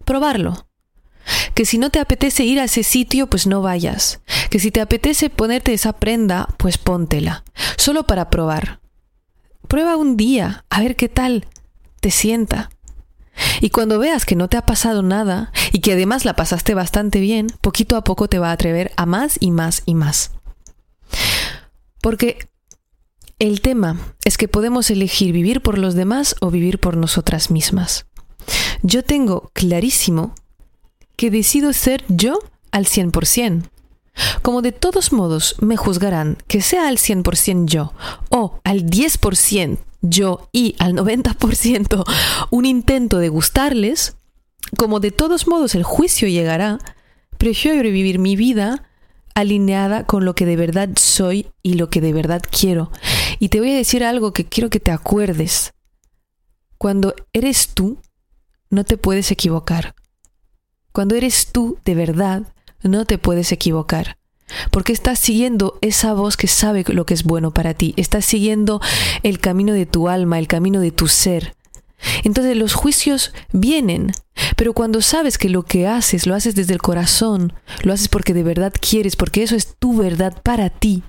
Probarlo 0.05 0.70
que 1.55 1.65
si 1.65 1.79
no 1.79 1.91
te 1.91 1.99
apetece 1.99 2.45
ir 2.45 2.61
a 2.61 2.65
ese 2.65 2.83
sitio, 2.83 3.29
pues 3.29 3.47
no 3.47 3.63
vayas. 3.63 4.21
Que 4.51 4.59
si 4.59 4.71
te 4.71 4.81
apetece 4.81 5.31
ponerte 5.31 5.73
esa 5.73 5.93
prenda, 5.93 6.49
pues 6.57 6.79
póntela. 6.79 7.45
Solo 7.77 8.05
para 8.05 8.31
probar. 8.31 8.81
Prueba 9.69 9.97
un 9.97 10.17
día, 10.17 10.65
a 10.71 10.81
ver 10.81 10.97
qué 10.97 11.09
tal 11.09 11.47
te 12.01 12.11
sienta. 12.11 12.71
Y 13.61 13.71
cuando 13.71 13.99
veas 13.99 14.27
que 14.27 14.37
no 14.37 14.49
te 14.49 14.57
ha 14.57 14.67
pasado 14.67 15.03
nada 15.03 15.53
y 15.73 15.81
que 15.81 15.93
además 15.93 16.25
la 16.25 16.35
pasaste 16.35 16.75
bastante 16.75 17.21
bien, 17.21 17.47
poquito 17.61 17.97
a 17.97 18.05
poco 18.05 18.29
te 18.29 18.39
va 18.39 18.51
a 18.51 18.53
atrever 18.53 18.93
a 18.97 19.07
más 19.07 19.37
y 19.41 19.51
más 19.51 19.83
y 19.87 19.95
más. 19.95 20.33
Porque 22.03 22.49
el 23.39 23.61
tema 23.61 23.99
es 24.25 24.37
que 24.37 24.49
podemos 24.49 24.91
elegir 24.91 25.33
vivir 25.33 25.63
por 25.63 25.79
los 25.79 25.95
demás 25.95 26.37
o 26.41 26.51
vivir 26.51 26.79
por 26.79 26.97
nosotras 26.97 27.51
mismas. 27.51 28.07
Yo 28.83 29.05
tengo 29.05 29.51
clarísimo 29.55 30.35
que 31.21 31.31
decido 31.31 31.75
ser 31.75 32.03
yo 32.09 32.39
al 32.73 32.87
100%. 32.87 33.69
Como 34.41 34.63
de 34.63 34.73
todos 34.73 35.13
modos 35.13 35.55
me 35.61 35.77
juzgarán 35.77 36.39
que 36.49 36.63
sea 36.63 36.89
al 36.89 36.97
100% 36.97 37.67
yo 37.67 37.93
o 38.31 38.59
al 38.65 38.87
10% 38.87 39.77
yo 40.01 40.49
y 40.51 40.77
al 40.79 40.95
90% 40.95 42.07
un 42.51 42.65
intento 42.65 43.19
de 43.19 43.29
gustarles, 43.29 44.17
como 44.79 44.99
de 44.99 45.11
todos 45.11 45.47
modos 45.47 45.75
el 45.75 45.83
juicio 45.83 46.27
llegará, 46.27 46.79
prefiero 47.37 47.83
vivir 47.83 48.19
mi 48.19 48.35
vida 48.35 48.89
alineada 49.35 50.07
con 50.07 50.25
lo 50.25 50.35
que 50.35 50.47
de 50.47 50.57
verdad 50.57 50.89
soy 50.97 51.49
y 51.63 51.75
lo 51.75 51.91
que 51.91 52.01
de 52.01 52.15
verdad 52.15 52.41
quiero. 52.51 52.91
Y 53.39 53.51
te 53.51 53.61
voy 53.61 53.73
a 53.73 53.77
decir 53.77 54.05
algo 54.05 54.33
que 54.33 54.47
quiero 54.47 54.71
que 54.71 54.81
te 54.81 54.91
acuerdes. 54.91 55.75
Cuando 56.79 57.15
eres 57.35 57.69
tú, 57.75 57.99
no 58.71 58.85
te 58.85 58.97
puedes 58.97 59.31
equivocar. 59.31 59.95
Cuando 60.93 61.15
eres 61.15 61.49
tú 61.53 61.79
de 61.85 61.95
verdad, 61.95 62.43
no 62.83 63.05
te 63.05 63.19
puedes 63.19 63.53
equivocar. 63.53 64.17
Porque 64.71 64.93
estás 64.93 65.19
siguiendo 65.19 65.79
esa 65.81 66.13
voz 66.13 66.37
que 66.37 66.49
sabe 66.49 66.85
lo 66.89 67.07
que 67.07 67.15
es 67.15 67.25
bueno 67.25 67.53
para 67.53 67.75
ti. 67.75 67.95
Estás 67.97 68.25
siguiendo 68.25 68.81
el 69.23 69.39
camino 69.39 69.73
de 69.73 69.87
tu 69.87 70.09
alma, 70.09 70.39
el 70.39 70.49
camino 70.49 70.81
de 70.81 70.91
tu 70.91 71.07
ser. 71.07 71.55
Entonces 72.25 72.57
los 72.57 72.75
juicios 72.75 73.33
vienen, 73.53 74.13
pero 74.57 74.73
cuando 74.73 75.03
sabes 75.03 75.39
que 75.39 75.49
lo 75.49 75.65
que 75.65 75.87
haces 75.87 76.27
lo 76.27 76.35
haces 76.35 76.55
desde 76.55 76.73
el 76.73 76.81
corazón, 76.81 77.53
lo 77.83 77.93
haces 77.93 78.09
porque 78.09 78.35
de 78.35 78.43
verdad 78.43 78.73
quieres, 78.73 79.17
porque 79.17 79.43
eso 79.43 79.55
es 79.55 79.77
tu 79.79 79.97
verdad 79.97 80.41
para 80.43 80.71
ti, 80.71 81.03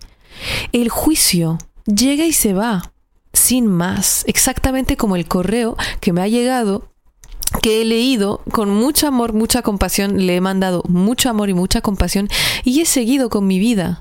el 0.71 0.89
juicio 0.89 1.57
llega 1.85 2.25
y 2.25 2.33
se 2.33 2.53
va, 2.53 2.93
sin 3.33 3.67
más, 3.67 4.23
exactamente 4.27 4.97
como 4.97 5.15
el 5.15 5.27
correo 5.27 5.77
que 5.99 6.13
me 6.13 6.21
ha 6.21 6.27
llegado 6.27 6.90
que 7.61 7.81
he 7.81 7.85
leído 7.85 8.41
con 8.51 8.69
mucho 8.69 9.07
amor, 9.07 9.33
mucha 9.33 9.61
compasión, 9.61 10.25
le 10.25 10.35
he 10.35 10.41
mandado 10.41 10.83
mucho 10.87 11.29
amor 11.29 11.49
y 11.49 11.53
mucha 11.53 11.81
compasión 11.81 12.29
y 12.63 12.81
he 12.81 12.85
seguido 12.85 13.29
con 13.29 13.47
mi 13.47 13.59
vida. 13.59 13.99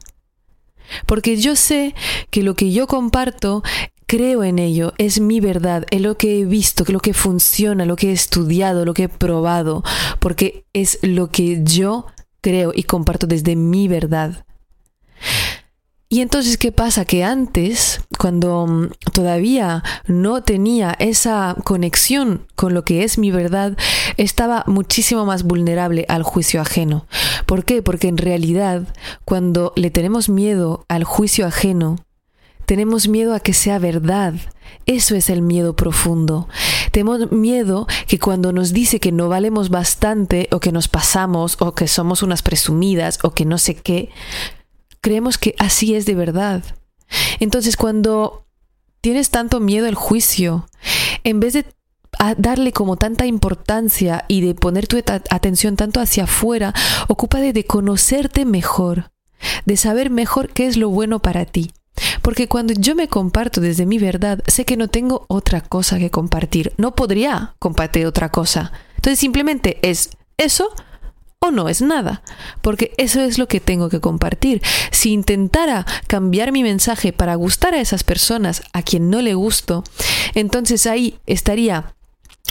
Porque 1.07 1.37
yo 1.37 1.57
sé 1.57 1.95
que 2.31 2.43
lo 2.43 2.55
que 2.55 2.73
yo 2.73 2.87
comparto, 2.87 3.63
creo 4.07 4.45
en 4.45 4.59
ello, 4.59 4.93
es 4.99 5.21
mi 5.21 5.41
verdad, 5.41 5.87
es 5.91 6.01
lo 6.01 6.17
que 6.17 6.41
he 6.41 6.45
visto, 6.45 6.85
lo 6.89 7.01
que 7.01 7.15
funciona, 7.15 7.85
lo 7.85 7.97
que 7.97 8.11
he 8.11 8.13
estudiado, 8.13 8.85
lo 8.85 8.95
que 8.95 9.05
he 9.05 9.09
probado, 9.09 9.83
porque 10.19 10.65
es 10.73 10.99
lo 11.03 11.31
que 11.31 11.61
yo 11.63 12.07
creo 12.41 12.73
y 12.75 12.85
comparto 12.85 13.27
desde 13.27 13.57
mi 13.57 13.89
verdad. 13.89 14.45
Y 16.13 16.23
entonces, 16.23 16.59
¿qué 16.59 16.73
pasa? 16.73 17.05
Que 17.05 17.23
antes, 17.23 18.01
cuando 18.19 18.67
mm, 18.67 18.89
todavía 19.13 19.85
no 20.09 20.43
tenía 20.43 20.97
esa 20.99 21.55
conexión 21.63 22.49
con 22.57 22.75
lo 22.75 22.85
que 22.85 23.05
es 23.05 23.17
mi 23.17 23.31
verdad, 23.31 23.79
estaba 24.17 24.65
muchísimo 24.67 25.25
más 25.25 25.45
vulnerable 25.45 26.07
al 26.09 26.25
juicio 26.25 26.61
ajeno. 26.61 27.07
¿Por 27.47 27.65
qué? 27.65 27.81
Porque 27.81 28.09
en 28.09 28.19
realidad, 28.19 28.89
cuando 29.25 29.73
le 29.77 29.93
tenemos 29.93 30.29
miedo 30.29 30.85
al 30.89 31.05
juicio 31.05 31.47
ajeno, 31.47 32.05
tenemos 32.67 33.07
miedo 33.07 33.33
a 33.33 33.39
que 33.39 33.53
sea 33.53 33.79
verdad. 33.79 34.35
Eso 34.87 35.15
es 35.15 35.31
el 35.31 35.43
miedo 35.43 35.77
profundo. 35.77 36.49
Tenemos 36.91 37.31
miedo 37.31 37.87
que 38.09 38.19
cuando 38.19 38.53
nos 38.53 38.73
dice 38.73 38.99
que 38.99 39.13
no 39.13 39.29
valemos 39.29 39.69
bastante 39.69 40.49
o 40.51 40.59
que 40.59 40.73
nos 40.73 40.89
pasamos 40.89 41.57
o 41.61 41.73
que 41.77 41.87
somos 41.87 42.25
unas 42.25 42.43
presumidas 42.43 43.21
o 43.23 43.31
que 43.31 43.45
no 43.45 43.59
sé 43.59 43.77
qué, 43.77 44.11
creemos 45.01 45.39
que 45.39 45.55
así 45.59 45.95
es 45.95 46.07
de 46.07 46.15
verdad. 46.15 46.63
Entonces 47.41 47.77
cuando 47.77 48.47
tienes 49.01 49.31
tanto 49.31 49.61
miedo 49.61 49.87
al 49.87 49.95
juicio, 49.95 50.69
en 51.25 51.41
vez 51.41 51.55
de 51.55 51.67
darle 52.37 52.73
como 52.73 52.97
tanta 52.97 53.27
importancia 53.27 54.25
y 54.29 54.43
de 54.43 54.55
poner 54.55 54.87
tu 54.87 54.99
atención 54.99 55.77
tanto 55.77 56.01
hacia 56.01 56.25
afuera, 56.25 56.75
ocúpate 57.09 57.53
de 57.53 57.65
conocerte 57.65 58.45
mejor, 58.45 59.11
de 59.65 59.77
saber 59.77 60.11
mejor 60.11 60.51
qué 60.51 60.67
es 60.67 60.77
lo 60.77 60.91
bueno 60.91 61.21
para 61.21 61.47
ti. 61.47 61.73
Porque 62.23 62.49
cuando 62.49 62.73
yo 62.75 62.95
me 62.95 63.09
comparto 63.09 63.61
desde 63.61 63.87
mi 63.87 63.99
verdad, 63.99 64.43
sé 64.47 64.65
que 64.65 64.77
no 64.77 64.89
tengo 64.89 65.25
otra 65.29 65.61
cosa 65.61 65.99
que 65.99 66.11
compartir. 66.11 66.73
No 66.77 66.95
podría 66.95 67.55
compartir 67.59 68.07
otra 68.07 68.31
cosa. 68.31 68.73
Entonces 68.97 69.19
simplemente 69.19 69.79
es 69.83 70.11
eso 70.37 70.71
o 71.43 71.51
no 71.51 71.71
es 71.71 71.81
nada, 71.81 72.23
porque 72.61 72.93
eso 72.99 73.21
es 73.23 73.39
lo 73.39 73.49
que 73.49 73.61
tengo 73.61 73.89
que 73.89 74.01
compartir. 74.01 74.61
Si 74.91 75.13
intentara 75.13 75.87
cambiar 76.07 76.53
mi 76.53 76.63
mensaje 76.63 77.15
para 77.15 77.35
gustar 77.35 77.75
a 77.75 77.81
esas 77.81 78.05
personas 78.05 78.63
a 78.75 78.83
quien 78.83 79.09
no 79.09 79.23
le 79.23 79.33
gusto, 79.35 79.83
entonces 80.35 80.87
ahí 80.87 81.19
estaría 81.27 81.95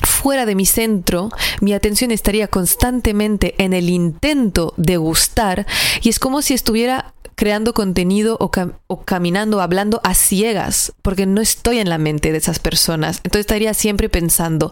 fuera 0.02 0.48
de 0.48 0.56
mi 0.56 0.66
centro, 0.66 1.30
mi 1.62 1.74
atención 1.74 2.10
estaría 2.10 2.48
constantemente 2.48 3.54
en 3.60 3.74
el 3.74 3.90
intento 3.90 4.74
de 4.78 4.98
gustar 4.98 5.68
y 6.02 6.10
es 6.10 6.20
como 6.20 6.42
si 6.42 6.56
estuviera 6.56 7.14
creando 7.36 7.74
contenido 7.74 8.38
o, 8.40 8.52
o, 8.88 9.06
caminando, 9.06 9.62
hablando 9.62 10.02
a 10.04 10.14
ciegas, 10.14 10.94
porque 11.04 11.26
no 11.26 11.42
estoy 11.42 11.80
en 11.80 11.90
la 11.90 11.98
mente 11.98 12.32
de 12.32 12.38
esas 12.38 12.60
personas. 12.60 13.18
Entonces 13.18 13.42
estaría 13.42 13.74
siempre 13.74 14.10
pensando, 14.10 14.72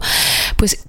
pues 0.56 0.86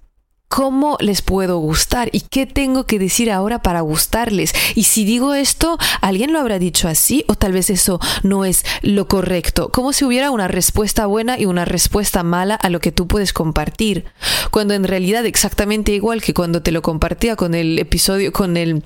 ¿Cómo 0.50 0.98
les 1.00 1.22
puedo 1.22 1.60
gustar? 1.60 2.10
¿Y 2.12 2.22
qué 2.22 2.48
tengo 2.48 2.88
que 2.88 2.98
decir 2.98 3.32
ahora 3.32 3.62
para 3.62 3.82
gustarles? 3.82 4.52
Y 4.74 4.86
si 4.86 5.06
digo 5.06 5.36
esto, 5.36 5.78
¿alguien 6.02 6.34
lo 6.34 6.40
habrá 6.40 6.58
dicho 6.58 6.88
así? 6.88 7.24
¿O 7.28 7.36
tal 7.36 7.52
vez 7.52 7.70
eso 7.70 8.00
no 8.24 8.46
es 8.46 8.66
lo 8.82 9.08
correcto? 9.08 9.70
Como 9.70 9.94
si 9.94 10.06
hubiera 10.06 10.32
una 10.32 10.48
respuesta 10.48 11.06
buena 11.06 11.38
y 11.40 11.46
una 11.46 11.66
respuesta 11.66 12.24
mala 12.24 12.56
a 12.56 12.72
lo 12.72 12.80
que 12.80 12.92
tú 12.92 13.08
puedes 13.08 13.32
compartir. 13.32 14.06
Cuando 14.50 14.74
en 14.74 14.86
realidad 14.86 15.28
exactamente 15.28 15.92
igual 15.92 16.24
que 16.24 16.34
cuando 16.34 16.64
te 16.64 16.72
lo 16.72 16.82
compartía 16.82 17.36
con 17.36 17.54
el 17.54 17.78
episodio, 17.78 18.34
con 18.34 18.58
el 18.58 18.84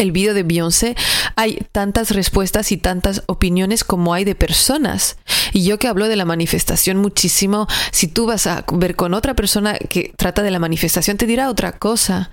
el 0.00 0.12
vídeo 0.12 0.34
de 0.34 0.42
Beyoncé, 0.42 0.96
hay 1.36 1.58
tantas 1.72 2.10
respuestas 2.10 2.72
y 2.72 2.76
tantas 2.76 3.22
opiniones 3.26 3.84
como 3.84 4.14
hay 4.14 4.24
de 4.24 4.34
personas. 4.34 5.18
Y 5.52 5.64
yo 5.64 5.78
que 5.78 5.88
hablo 5.88 6.08
de 6.08 6.16
la 6.16 6.24
manifestación 6.24 6.96
muchísimo, 6.96 7.66
si 7.92 8.08
tú 8.08 8.26
vas 8.26 8.46
a 8.46 8.64
ver 8.72 8.96
con 8.96 9.14
otra 9.14 9.34
persona 9.34 9.74
que 9.74 10.12
trata 10.16 10.42
de 10.42 10.50
la 10.50 10.58
manifestación, 10.58 11.16
te 11.16 11.26
dirá 11.26 11.50
otra 11.50 11.72
cosa. 11.72 12.30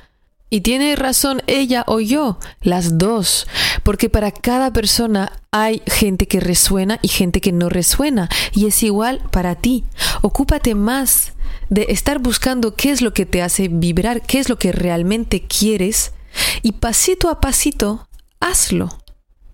Y 0.50 0.62
tiene 0.62 0.96
razón 0.96 1.42
ella 1.46 1.84
o 1.88 2.00
yo, 2.00 2.40
las 2.62 2.98
dos, 2.98 3.48
porque 3.84 4.10
para 4.10 4.32
cada 4.32 4.72
persona 4.72 5.34
hay 5.52 5.82
gente 5.88 6.26
que 6.28 6.40
resuena 6.40 7.00
y 7.02 7.10
gente 7.10 7.42
que 7.42 7.52
no 7.52 7.68
resuena, 7.68 8.30
y 8.54 8.68
es 8.68 8.82
igual 8.82 9.22
para 9.30 9.56
ti. 9.56 9.84
Ocúpate 10.22 10.74
más 10.74 11.34
de 11.70 11.88
estar 11.90 12.20
buscando 12.20 12.76
qué 12.76 12.92
es 12.92 13.02
lo 13.02 13.14
que 13.14 13.26
te 13.26 13.42
hace 13.42 13.68
vibrar, 13.68 14.22
qué 14.22 14.40
es 14.40 14.48
lo 14.48 14.58
que 14.58 14.72
realmente 14.72 15.42
quieres 15.42 16.14
y 16.62 16.74
pasito 16.74 17.30
a 17.30 17.40
pasito, 17.40 18.08
hazlo. 18.40 18.90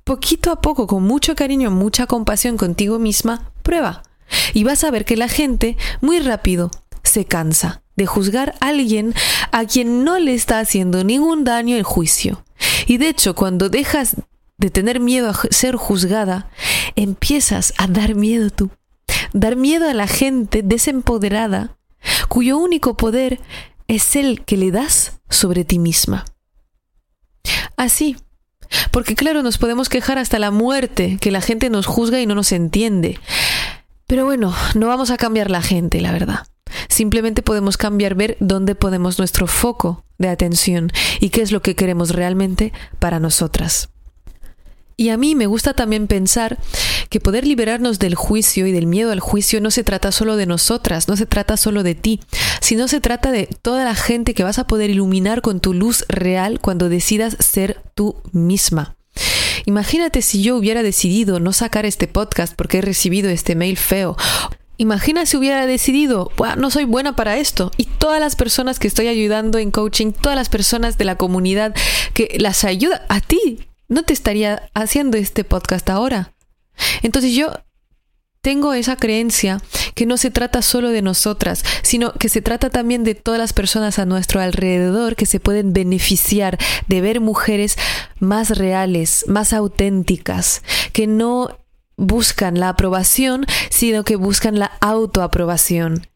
Poquito 0.04 0.52
a 0.52 0.62
poco, 0.62 0.88
con 0.88 1.04
mucho 1.04 1.36
cariño, 1.36 1.72
mucha 1.72 2.08
compasión 2.08 2.58
contigo 2.58 3.00
misma, 3.00 3.52
prueba. 3.62 4.04
Y 4.54 4.64
vas 4.64 4.84
a 4.84 4.92
ver 4.92 5.06
que 5.06 5.16
la 5.16 5.28
gente 5.28 5.78
muy 6.02 6.20
rápido 6.20 6.72
se 7.04 7.26
cansa 7.26 7.84
de 7.96 8.06
juzgar 8.06 8.56
a 8.60 8.68
alguien 8.68 9.14
a 9.52 9.66
quien 9.66 10.04
no 10.04 10.20
le 10.20 10.34
está 10.34 10.60
haciendo 10.60 11.04
ningún 11.04 11.44
daño 11.44 11.78
el 11.78 11.84
juicio. 11.84 12.44
Y 12.88 12.98
de 12.98 13.10
hecho, 13.10 13.36
cuando 13.36 13.70
dejas 13.70 14.16
de 14.58 14.70
tener 14.70 15.00
miedo 15.00 15.30
a 15.30 15.40
ser 15.52 15.76
juzgada, 15.76 16.50
empiezas 16.96 17.74
a 17.78 17.88
dar 17.88 18.16
miedo 18.16 18.50
tú. 18.50 18.72
Dar 19.34 19.56
miedo 19.56 19.90
a 19.90 19.94
la 19.94 20.08
gente 20.08 20.62
desempoderada, 20.64 21.78
cuyo 22.28 22.58
único 22.58 22.98
poder 22.98 23.40
es 23.88 24.16
el 24.16 24.44
que 24.44 24.58
le 24.58 24.72
das 24.72 25.20
sobre 25.30 25.66
ti 25.66 25.80
misma. 25.80 26.26
Así. 27.78 28.18
Porque 28.92 29.16
claro, 29.16 29.44
nos 29.44 29.58
podemos 29.58 29.90
quejar 29.90 30.18
hasta 30.18 30.40
la 30.40 30.52
muerte, 30.52 31.18
que 31.20 31.32
la 31.32 31.42
gente 31.42 31.70
nos 31.70 31.86
juzga 31.86 32.20
y 32.20 32.26
no 32.26 32.36
nos 32.36 32.52
entiende. 32.52 33.20
Pero 34.08 34.26
bueno, 34.26 34.54
no 34.76 34.88
vamos 34.88 35.12
a 35.12 35.18
cambiar 35.18 35.50
la 35.50 35.62
gente, 35.62 36.02
la 36.02 36.12
verdad. 36.12 36.48
Simplemente 36.90 37.42
podemos 37.42 37.78
cambiar, 37.78 38.16
ver 38.16 38.38
dónde 38.40 38.76
ponemos 38.76 39.18
nuestro 39.18 39.48
foco 39.48 40.04
de 40.18 40.30
atención 40.30 40.92
y 41.20 41.30
qué 41.30 41.42
es 41.42 41.52
lo 41.52 41.62
que 41.62 41.76
queremos 41.76 42.12
realmente 42.12 42.74
para 43.00 43.20
nosotras. 43.20 43.90
Y 44.96 45.10
a 45.10 45.18
mí 45.18 45.36
me 45.36 45.48
gusta 45.48 45.74
también 45.74 46.08
pensar 46.08 46.58
que 47.10 47.20
poder 47.20 47.46
liberarnos 47.46 48.00
del 48.00 48.16
juicio 48.16 48.68
y 48.68 48.72
del 48.72 48.88
miedo 48.88 49.12
al 49.12 49.20
juicio 49.20 49.62
no 49.62 49.72
se 49.72 49.84
trata 49.84 50.12
solo 50.12 50.36
de 50.36 50.46
nosotras, 50.46 51.08
no 51.08 51.18
se 51.18 51.26
trata 51.26 51.58
solo 51.58 51.84
de 51.84 51.96
ti, 51.96 52.20
sino 52.62 52.88
se 52.88 53.02
trata 53.02 53.32
de 53.32 53.48
toda 53.62 53.86
la 53.86 53.96
gente 53.96 54.34
que 54.34 54.44
vas 54.44 54.60
a 54.60 54.68
poder 54.68 54.90
iluminar 54.90 55.42
con 55.42 55.60
tu 55.60 55.74
luz 55.74 56.06
real 56.08 56.60
cuando 56.60 56.90
decidas 56.90 57.38
ser 57.40 57.82
tú 57.96 58.16
misma. 58.32 58.96
Imagínate 59.66 60.22
si 60.22 60.42
yo 60.42 60.58
hubiera 60.58 60.84
decidido 60.84 61.40
no 61.40 61.54
sacar 61.54 61.86
este 61.86 62.08
podcast 62.08 62.54
porque 62.56 62.80
he 62.80 62.82
recibido 62.82 63.30
este 63.30 63.56
mail 63.56 63.78
feo. 63.78 64.18
Imagina 64.78 65.26
si 65.26 65.38
hubiera 65.38 65.66
decidido, 65.68 66.32
no 66.58 66.72
soy 66.72 66.84
buena 66.86 67.16
para 67.16 67.38
esto. 67.38 67.72
Y 67.78 67.86
todas 67.86 68.20
las 68.20 68.36
personas 68.36 68.80
que 68.80 68.88
estoy 68.88 69.08
ayudando 69.08 69.60
en 69.60 69.72
coaching, 69.72 70.12
todas 70.12 70.36
las 70.36 70.50
personas 70.50 70.98
de 70.98 71.06
la 71.06 71.16
comunidad 71.16 71.76
que 72.14 72.36
las 72.40 72.64
ayuda 72.64 73.06
a 73.08 73.22
ti, 73.22 73.60
no 73.88 74.04
te 74.04 74.14
estaría 74.14 74.70
haciendo 74.74 75.18
este 75.18 75.44
podcast 75.44 75.90
ahora. 75.90 76.34
Entonces 77.02 77.34
yo 77.34 77.52
tengo 78.44 78.74
esa 78.74 78.98
creencia 78.98 79.62
que 79.96 80.06
no 80.06 80.18
se 80.18 80.30
trata 80.30 80.62
solo 80.62 80.90
de 80.90 81.02
nosotras, 81.02 81.64
sino 81.82 82.12
que 82.14 82.28
se 82.28 82.42
trata 82.42 82.70
también 82.70 83.06
de 83.06 83.16
todas 83.16 83.40
las 83.40 83.54
personas 83.54 84.00
a 84.00 84.06
nuestro 84.06 84.42
alrededor 84.42 85.16
que 85.16 85.26
se 85.26 85.40
pueden 85.40 85.72
beneficiar 85.72 86.58
de 86.88 87.00
ver 87.00 87.22
mujeres 87.22 87.78
más 88.20 88.58
reales, 88.58 89.24
más 89.30 89.54
auténticas, 89.54 90.62
que 90.92 91.08
no 91.08 91.58
buscan 91.96 92.60
la 92.60 92.70
aprobación, 92.70 93.46
sino 93.70 94.04
que 94.04 94.18
buscan 94.18 94.60
la 94.60 94.74
autoaprobación. 94.82 96.08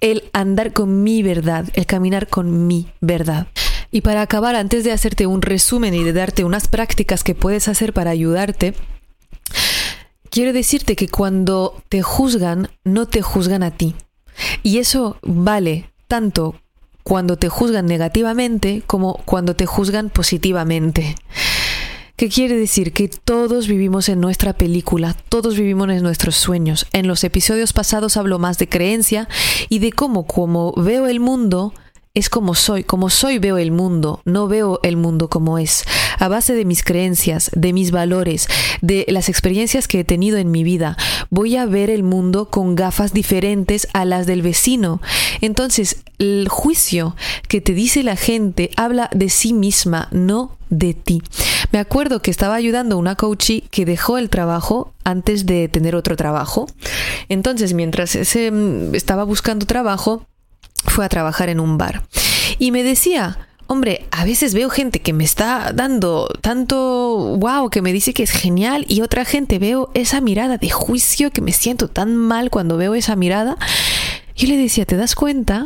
El 0.00 0.28
andar 0.34 0.74
con 0.74 1.02
mi 1.02 1.22
verdad, 1.22 1.64
el 1.72 1.86
caminar 1.86 2.28
con 2.28 2.66
mi 2.66 2.88
verdad. 3.00 3.46
Y 3.94 4.00
para 4.00 4.22
acabar, 4.22 4.56
antes 4.56 4.82
de 4.82 4.90
hacerte 4.90 5.28
un 5.28 5.40
resumen 5.40 5.94
y 5.94 6.02
de 6.02 6.12
darte 6.12 6.42
unas 6.42 6.66
prácticas 6.66 7.22
que 7.22 7.36
puedes 7.36 7.68
hacer 7.68 7.92
para 7.92 8.10
ayudarte, 8.10 8.74
quiero 10.30 10.52
decirte 10.52 10.96
que 10.96 11.06
cuando 11.06 11.80
te 11.88 12.02
juzgan, 12.02 12.70
no 12.82 13.06
te 13.06 13.22
juzgan 13.22 13.62
a 13.62 13.70
ti. 13.70 13.94
Y 14.64 14.78
eso 14.78 15.18
vale 15.22 15.92
tanto 16.08 16.56
cuando 17.04 17.36
te 17.36 17.48
juzgan 17.48 17.86
negativamente 17.86 18.82
como 18.84 19.18
cuando 19.26 19.54
te 19.54 19.64
juzgan 19.64 20.10
positivamente. 20.10 21.14
¿Qué 22.16 22.28
quiere 22.28 22.56
decir? 22.56 22.92
Que 22.92 23.06
todos 23.06 23.68
vivimos 23.68 24.08
en 24.08 24.20
nuestra 24.20 24.54
película, 24.54 25.14
todos 25.28 25.56
vivimos 25.56 25.88
en 25.90 26.02
nuestros 26.02 26.34
sueños. 26.34 26.88
En 26.92 27.06
los 27.06 27.22
episodios 27.22 27.72
pasados 27.72 28.16
hablo 28.16 28.40
más 28.40 28.58
de 28.58 28.68
creencia 28.68 29.28
y 29.68 29.78
de 29.78 29.92
cómo, 29.92 30.26
como 30.26 30.72
veo 30.72 31.06
el 31.06 31.20
mundo, 31.20 31.74
es 32.14 32.30
como 32.30 32.54
soy, 32.54 32.84
como 32.84 33.10
soy 33.10 33.40
veo 33.40 33.58
el 33.58 33.72
mundo, 33.72 34.20
no 34.24 34.46
veo 34.46 34.78
el 34.84 34.96
mundo 34.96 35.28
como 35.28 35.58
es, 35.58 35.84
a 36.20 36.28
base 36.28 36.54
de 36.54 36.64
mis 36.64 36.84
creencias, 36.84 37.50
de 37.56 37.72
mis 37.72 37.90
valores, 37.90 38.46
de 38.80 39.04
las 39.08 39.28
experiencias 39.28 39.88
que 39.88 39.98
he 39.98 40.04
tenido 40.04 40.38
en 40.38 40.52
mi 40.52 40.62
vida. 40.62 40.96
Voy 41.30 41.56
a 41.56 41.66
ver 41.66 41.90
el 41.90 42.04
mundo 42.04 42.50
con 42.50 42.76
gafas 42.76 43.12
diferentes 43.12 43.88
a 43.94 44.04
las 44.04 44.26
del 44.26 44.42
vecino. 44.42 45.02
Entonces, 45.40 46.04
el 46.20 46.46
juicio 46.48 47.16
que 47.48 47.60
te 47.60 47.74
dice 47.74 48.04
la 48.04 48.14
gente 48.14 48.70
habla 48.76 49.10
de 49.12 49.28
sí 49.28 49.52
misma, 49.52 50.06
no 50.12 50.56
de 50.70 50.94
ti. 50.94 51.20
Me 51.72 51.80
acuerdo 51.80 52.22
que 52.22 52.30
estaba 52.30 52.54
ayudando 52.54 52.94
a 52.94 52.98
una 53.00 53.16
coachee 53.16 53.64
que 53.72 53.84
dejó 53.84 54.18
el 54.18 54.30
trabajo 54.30 54.94
antes 55.02 55.46
de 55.46 55.68
tener 55.68 55.96
otro 55.96 56.14
trabajo. 56.14 56.68
Entonces, 57.28 57.74
mientras 57.74 58.10
se 58.10 58.50
mm, 58.52 58.94
estaba 58.94 59.24
buscando 59.24 59.66
trabajo, 59.66 60.28
fue 60.84 61.04
a 61.04 61.08
trabajar 61.08 61.48
en 61.48 61.60
un 61.60 61.78
bar. 61.78 62.06
Y 62.58 62.70
me 62.70 62.82
decía, 62.82 63.48
hombre, 63.66 64.06
a 64.10 64.24
veces 64.24 64.54
veo 64.54 64.70
gente 64.70 65.00
que 65.00 65.12
me 65.12 65.24
está 65.24 65.72
dando 65.74 66.28
tanto 66.40 67.36
wow, 67.38 67.70
que 67.70 67.82
me 67.82 67.92
dice 67.92 68.14
que 68.14 68.22
es 68.22 68.30
genial, 68.30 68.84
y 68.88 69.02
otra 69.02 69.24
gente 69.24 69.58
veo 69.58 69.90
esa 69.94 70.20
mirada 70.20 70.58
de 70.58 70.70
juicio 70.70 71.30
que 71.30 71.40
me 71.40 71.52
siento 71.52 71.88
tan 71.88 72.16
mal 72.16 72.50
cuando 72.50 72.76
veo 72.76 72.94
esa 72.94 73.16
mirada. 73.16 73.56
Yo 74.36 74.48
le 74.48 74.56
decía, 74.56 74.84
¿te 74.84 74.96
das 74.96 75.14
cuenta? 75.14 75.62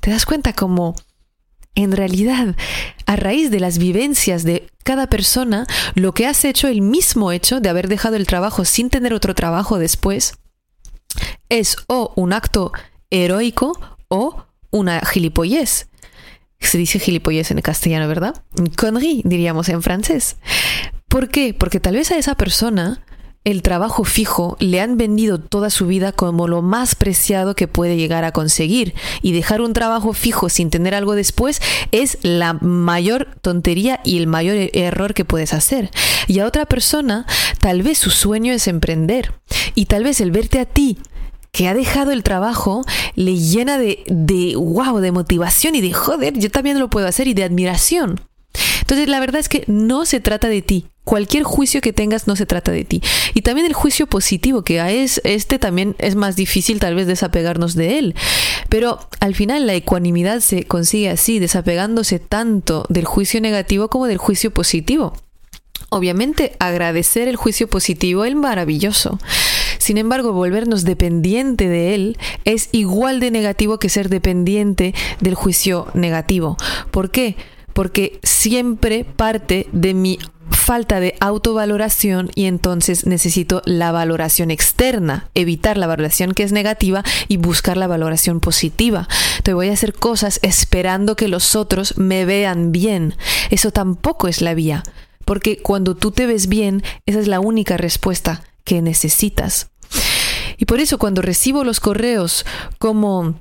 ¿Te 0.00 0.10
das 0.10 0.26
cuenta 0.26 0.52
como 0.52 0.94
en 1.76 1.92
realidad, 1.92 2.56
a 3.04 3.16
raíz 3.16 3.50
de 3.50 3.60
las 3.60 3.78
vivencias 3.78 4.44
de 4.44 4.68
cada 4.82 5.08
persona, 5.08 5.66
lo 5.94 6.14
que 6.14 6.26
has 6.26 6.44
hecho, 6.44 6.68
el 6.68 6.80
mismo 6.80 7.32
hecho 7.32 7.60
de 7.60 7.68
haber 7.68 7.86
dejado 7.86 8.16
el 8.16 8.26
trabajo 8.26 8.64
sin 8.64 8.88
tener 8.88 9.12
otro 9.12 9.34
trabajo 9.34 9.78
después, 9.78 10.38
es 11.50 11.76
o 11.86 12.12
un 12.16 12.32
acto 12.32 12.72
heroico 13.10 13.78
o 14.08 14.45
una 14.76 15.00
gilipollez. 15.00 15.88
Se 16.60 16.78
dice 16.78 16.98
gilipollez 16.98 17.50
en 17.50 17.60
castellano, 17.60 18.08
¿verdad? 18.08 18.42
Connerie, 18.76 19.22
diríamos 19.24 19.68
en 19.68 19.82
francés. 19.82 20.36
¿Por 21.08 21.28
qué? 21.28 21.54
Porque 21.54 21.80
tal 21.80 21.94
vez 21.94 22.10
a 22.10 22.18
esa 22.18 22.34
persona 22.34 23.02
el 23.46 23.62
trabajo 23.62 24.02
fijo 24.02 24.56
le 24.58 24.80
han 24.80 24.96
vendido 24.96 25.38
toda 25.38 25.70
su 25.70 25.86
vida 25.86 26.10
como 26.10 26.48
lo 26.48 26.62
más 26.62 26.96
preciado 26.96 27.54
que 27.54 27.68
puede 27.68 27.96
llegar 27.96 28.24
a 28.24 28.32
conseguir 28.32 28.92
y 29.22 29.30
dejar 29.30 29.60
un 29.60 29.72
trabajo 29.72 30.12
fijo 30.12 30.48
sin 30.48 30.68
tener 30.68 30.96
algo 30.96 31.14
después 31.14 31.62
es 31.92 32.18
la 32.22 32.54
mayor 32.54 33.28
tontería 33.42 34.00
y 34.04 34.18
el 34.18 34.26
mayor 34.26 34.56
e-, 34.56 34.70
error 34.74 35.14
que 35.14 35.24
puedes 35.24 35.54
hacer. 35.54 35.90
Y 36.26 36.40
a 36.40 36.46
otra 36.46 36.66
persona 36.66 37.24
tal 37.60 37.82
vez 37.82 37.98
su 37.98 38.10
sueño 38.10 38.52
es 38.52 38.66
emprender 38.66 39.32
y 39.76 39.86
tal 39.86 40.02
vez 40.02 40.20
el 40.20 40.32
verte 40.32 40.58
a 40.58 40.64
ti 40.64 40.98
que 41.56 41.68
ha 41.68 41.74
dejado 41.74 42.12
el 42.12 42.22
trabajo 42.22 42.84
le 43.14 43.34
llena 43.38 43.78
de, 43.78 44.04
de 44.08 44.56
wow, 44.56 44.98
de 44.98 45.10
motivación 45.10 45.74
y 45.74 45.80
de 45.80 45.90
joder, 45.90 46.38
yo 46.38 46.50
también 46.50 46.78
lo 46.78 46.90
puedo 46.90 47.06
hacer 47.06 47.28
y 47.28 47.32
de 47.32 47.44
admiración. 47.44 48.20
Entonces 48.82 49.08
la 49.08 49.20
verdad 49.20 49.40
es 49.40 49.48
que 49.48 49.64
no 49.66 50.04
se 50.04 50.20
trata 50.20 50.48
de 50.48 50.60
ti. 50.60 50.84
Cualquier 51.04 51.44
juicio 51.44 51.80
que 51.80 51.94
tengas 51.94 52.26
no 52.26 52.36
se 52.36 52.44
trata 52.44 52.72
de 52.72 52.84
ti. 52.84 53.00
Y 53.32 53.40
también 53.40 53.66
el 53.66 53.72
juicio 53.72 54.06
positivo, 54.06 54.64
que 54.64 55.02
es 55.02 55.22
este 55.24 55.58
también 55.58 55.96
es 55.98 56.14
más 56.14 56.36
difícil 56.36 56.78
tal 56.78 56.94
vez 56.94 57.06
desapegarnos 57.06 57.74
de 57.74 58.00
él. 58.00 58.14
Pero 58.68 59.08
al 59.20 59.34
final 59.34 59.66
la 59.66 59.72
ecuanimidad 59.72 60.40
se 60.40 60.64
consigue 60.64 61.08
así, 61.08 61.38
desapegándose 61.38 62.18
tanto 62.18 62.84
del 62.90 63.06
juicio 63.06 63.40
negativo 63.40 63.88
como 63.88 64.08
del 64.08 64.18
juicio 64.18 64.52
positivo. 64.52 65.14
Obviamente 65.88 66.54
agradecer 66.58 67.28
el 67.28 67.36
juicio 67.36 67.66
positivo 67.66 68.26
es 68.26 68.34
maravilloso. 68.34 69.18
Sin 69.86 69.98
embargo, 69.98 70.32
volvernos 70.32 70.82
dependiente 70.82 71.68
de 71.68 71.94
él 71.94 72.18
es 72.44 72.70
igual 72.72 73.20
de 73.20 73.30
negativo 73.30 73.78
que 73.78 73.88
ser 73.88 74.08
dependiente 74.08 74.96
del 75.20 75.36
juicio 75.36 75.86
negativo. 75.94 76.56
¿Por 76.90 77.12
qué? 77.12 77.36
Porque 77.72 78.18
siempre 78.24 79.04
parte 79.04 79.68
de 79.70 79.94
mi 79.94 80.18
falta 80.50 80.98
de 80.98 81.14
autovaloración 81.20 82.32
y 82.34 82.46
entonces 82.46 83.06
necesito 83.06 83.62
la 83.64 83.92
valoración 83.92 84.50
externa, 84.50 85.30
evitar 85.36 85.78
la 85.78 85.86
valoración 85.86 86.32
que 86.32 86.42
es 86.42 86.50
negativa 86.50 87.04
y 87.28 87.36
buscar 87.36 87.76
la 87.76 87.86
valoración 87.86 88.40
positiva. 88.40 89.06
Te 89.44 89.54
voy 89.54 89.68
a 89.68 89.74
hacer 89.74 89.92
cosas 89.92 90.40
esperando 90.42 91.14
que 91.14 91.28
los 91.28 91.54
otros 91.54 91.96
me 91.96 92.24
vean 92.24 92.72
bien. 92.72 93.14
Eso 93.50 93.70
tampoco 93.70 94.26
es 94.26 94.42
la 94.42 94.54
vía, 94.54 94.82
porque 95.24 95.58
cuando 95.58 95.94
tú 95.94 96.10
te 96.10 96.26
ves 96.26 96.48
bien, 96.48 96.82
esa 97.06 97.20
es 97.20 97.28
la 97.28 97.38
única 97.38 97.76
respuesta 97.76 98.42
que 98.64 98.82
necesitas. 98.82 99.70
Y 100.58 100.64
por 100.64 100.80
eso 100.80 100.98
cuando 100.98 101.22
recibo 101.22 101.64
los 101.64 101.80
correos 101.80 102.44
como 102.78 103.40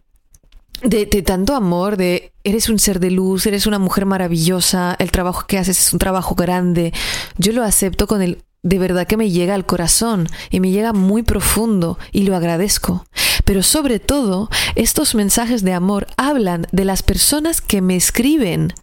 de, 0.84 1.06
tanto 1.06 1.56
amor, 1.56 1.98
de 1.98 2.32
eres 2.44 2.70
un 2.70 2.80
ser 2.80 3.00
de 3.00 3.12
luz, 3.12 3.46
eres 3.46 3.66
una 3.66 3.80
mujer 3.80 4.06
maravillosa, 4.06 4.96
el 5.00 5.12
trabajo 5.12 5.46
que 5.48 5.58
haces 5.58 5.80
es 5.80 5.94
un 5.94 6.00
trabajo 6.00 6.36
grande, 6.36 6.94
yo 7.38 7.54
lo 7.54 7.64
acepto 7.64 8.08
con 8.08 8.22
el 8.22 8.44
de 8.62 8.80
verdad 8.80 9.06
que 9.06 9.16
me 9.16 9.30
llega 9.30 9.54
al 9.54 9.68
corazón 9.68 10.28
y 10.50 10.60
me 10.60 10.72
llega 10.72 10.92
muy 10.92 11.22
profundo 11.22 12.00
y 12.12 12.24
lo 12.24 12.36
agradezco. 12.36 13.06
Pero 13.46 13.62
sobre 13.62 14.00
todo, 14.00 14.50
estos 14.74 15.14
mensajes 15.14 15.64
de 15.64 15.74
amor 15.74 16.08
hablan 16.18 16.66
de 16.72 16.84
las 16.84 17.04
personas 17.04 17.62
que 17.62 17.84
me 17.84 17.96
escriben, 17.96 18.74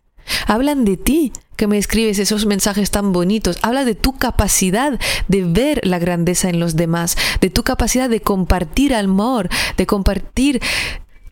hablan 0.47 0.85
de 0.85 0.97
ti, 0.97 1.33
que 1.57 1.67
me 1.67 1.79
escribes 1.79 2.19
esos 2.19 2.47
mensajes 2.47 2.91
tan 2.91 3.13
bonitos. 3.13 3.59
Habla 3.63 3.85
de 3.85 3.95
tu 3.95 4.17
capacidad 4.17 4.99
de 5.29 5.45
ver 5.45 5.81
la 5.85 5.99
grandeza 5.99 6.49
en 6.49 6.59
los 6.59 6.77
demás, 6.77 7.17
de 7.41 7.51
tu 7.51 7.63
capacidad 7.63 8.11
de 8.11 8.21
compartir 8.21 8.95
amor, 8.95 9.49
de 9.77 9.87
compartir 9.87 10.61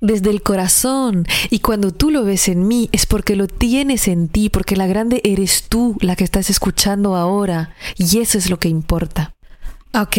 desde 0.00 0.30
el 0.30 0.42
corazón. 0.42 1.26
Y 1.50 1.60
cuando 1.60 1.92
tú 1.92 2.10
lo 2.10 2.24
ves 2.24 2.48
en 2.48 2.66
mí 2.66 2.88
es 2.92 3.06
porque 3.06 3.36
lo 3.36 3.46
tienes 3.46 4.08
en 4.08 4.28
ti, 4.28 4.48
porque 4.50 4.76
la 4.76 4.86
grande 4.86 5.20
eres 5.24 5.64
tú 5.68 5.96
la 6.00 6.16
que 6.16 6.24
estás 6.24 6.50
escuchando 6.50 7.16
ahora. 7.16 7.74
Y 7.96 8.18
eso 8.18 8.38
es 8.38 8.50
lo 8.50 8.58
que 8.58 8.68
importa. 8.68 9.34
Ok, 9.92 10.16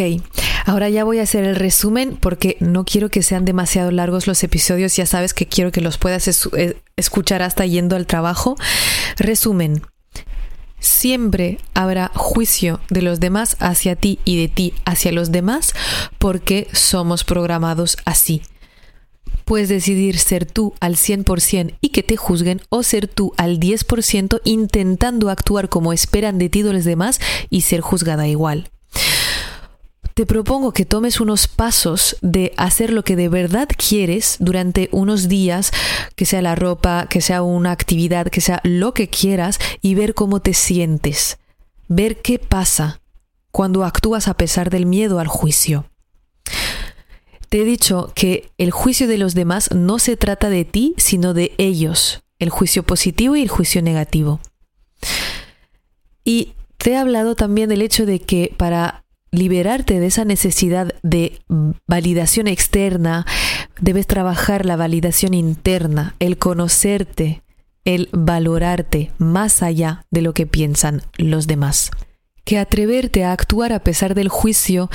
ahora 0.66 0.90
ya 0.90 1.04
voy 1.04 1.20
a 1.20 1.24
hacer 1.24 1.44
el 1.44 1.56
resumen 1.56 2.18
porque 2.20 2.58
no 2.60 2.86
quiero 2.86 3.10
que 3.10 3.24
sean 3.24 3.46
demasiado 3.46 3.92
largos 3.92 4.28
los 4.28 4.44
episodios, 4.44 4.96
ya 4.96 5.06
sabes 5.06 5.34
que 5.34 5.48
quiero 5.48 5.72
que 5.72 5.82
los 5.82 5.98
puedas 5.98 6.28
eh, 6.28 6.78
escuchar 6.96 7.42
hasta 7.42 7.66
yendo 7.66 7.96
al 7.96 8.08
trabajo. 8.08 8.56
Resumen, 9.18 9.82
Siempre 10.82 11.60
habrá 11.76 12.12
juicio 12.16 12.82
de 12.90 13.04
los 13.04 13.20
demás 13.20 13.56
hacia 13.60 13.96
ti 13.96 14.18
y 14.26 14.42
de 14.42 14.48
ti 14.48 14.74
hacia 14.84 15.12
los 15.12 15.32
demás 15.32 15.76
porque 16.18 16.68
somos 16.74 17.24
programados 17.24 17.98
así. 18.04 18.42
Puedes 19.46 19.70
decidir 19.70 20.18
ser 20.18 20.48
tú 20.48 20.74
al 20.80 20.96
100% 20.96 21.76
y 21.82 21.90
que 21.90 22.02
te 22.02 22.18
juzguen 22.18 22.62
o 22.70 22.82
ser 22.82 23.08
tú 23.08 23.34
al 23.38 23.60
10% 23.60 24.42
intentando 24.44 25.30
actuar 25.30 25.70
como 25.70 25.94
esperan 25.94 26.40
de 26.40 26.50
ti 26.50 26.64
los 26.64 26.84
demás 26.84 27.20
y 27.52 27.62
ser 27.62 27.82
juzgada 27.82 28.28
igual 28.28 28.72
te 30.14 30.26
propongo 30.26 30.72
que 30.74 30.86
tomes 30.86 31.20
unos 31.20 31.48
pasos 31.48 32.18
de 32.22 32.54
hacer 32.58 32.92
lo 32.92 33.04
que 33.04 33.16
de 33.16 33.30
verdad 33.30 33.68
quieres 33.76 34.38
durante 34.40 34.90
unos 34.92 35.28
días, 35.28 35.72
que 36.16 36.26
sea 36.26 36.42
la 36.42 36.56
ropa, 36.56 37.08
que 37.10 37.22
sea 37.22 37.44
una 37.44 37.72
actividad, 37.72 38.28
que 38.28 38.42
sea 38.42 38.60
lo 38.64 38.94
que 38.94 39.08
quieras, 39.08 39.60
y 39.82 39.96
ver 39.96 40.14
cómo 40.14 40.42
te 40.42 40.54
sientes. 40.54 41.38
Ver 41.88 42.22
qué 42.22 42.40
pasa 42.40 43.02
cuando 43.52 43.84
actúas 43.84 44.28
a 44.28 44.36
pesar 44.36 44.70
del 44.70 44.86
miedo 44.86 45.20
al 45.20 45.28
juicio. 45.28 45.86
Te 47.50 47.62
he 47.62 47.66
dicho 47.66 48.12
que 48.16 48.50
el 48.58 48.72
juicio 48.72 49.08
de 49.08 49.18
los 49.18 49.36
demás 49.36 49.72
no 49.76 50.00
se 50.00 50.16
trata 50.16 50.50
de 50.50 50.64
ti, 50.64 50.94
sino 50.98 51.34
de 51.34 51.54
ellos, 51.58 52.24
el 52.40 52.50
juicio 52.50 52.84
positivo 52.84 53.36
y 53.36 53.42
el 53.42 53.50
juicio 53.50 53.82
negativo. 53.82 54.40
Y 56.24 56.54
te 56.78 56.92
he 56.92 56.98
hablado 56.98 57.36
también 57.36 57.70
del 57.70 57.82
hecho 57.82 58.06
de 58.06 58.20
que 58.20 58.54
para 58.58 59.04
liberarte 59.32 60.00
de 60.00 60.08
esa 60.08 60.26
necesidad 60.26 60.94
de 61.04 61.40
validación 61.88 62.48
externa, 62.48 63.26
debes 63.80 64.08
trabajar 64.08 64.66
la 64.66 64.76
validación 64.76 65.34
interna, 65.34 66.16
el 66.20 66.38
conocerte, 66.38 67.42
el 67.86 68.10
valorarte 68.12 69.12
más 69.18 69.64
allá 69.64 70.06
de 70.12 70.22
lo 70.22 70.34
que 70.34 70.46
piensan 70.46 71.02
los 71.18 71.48
demás. 71.48 71.92
Que 72.44 72.60
atreverte 72.60 73.24
a 73.24 73.32
actuar 73.32 73.72
a 73.72 73.84
pesar 73.84 74.16
del 74.16 74.30
juicio 74.30 74.90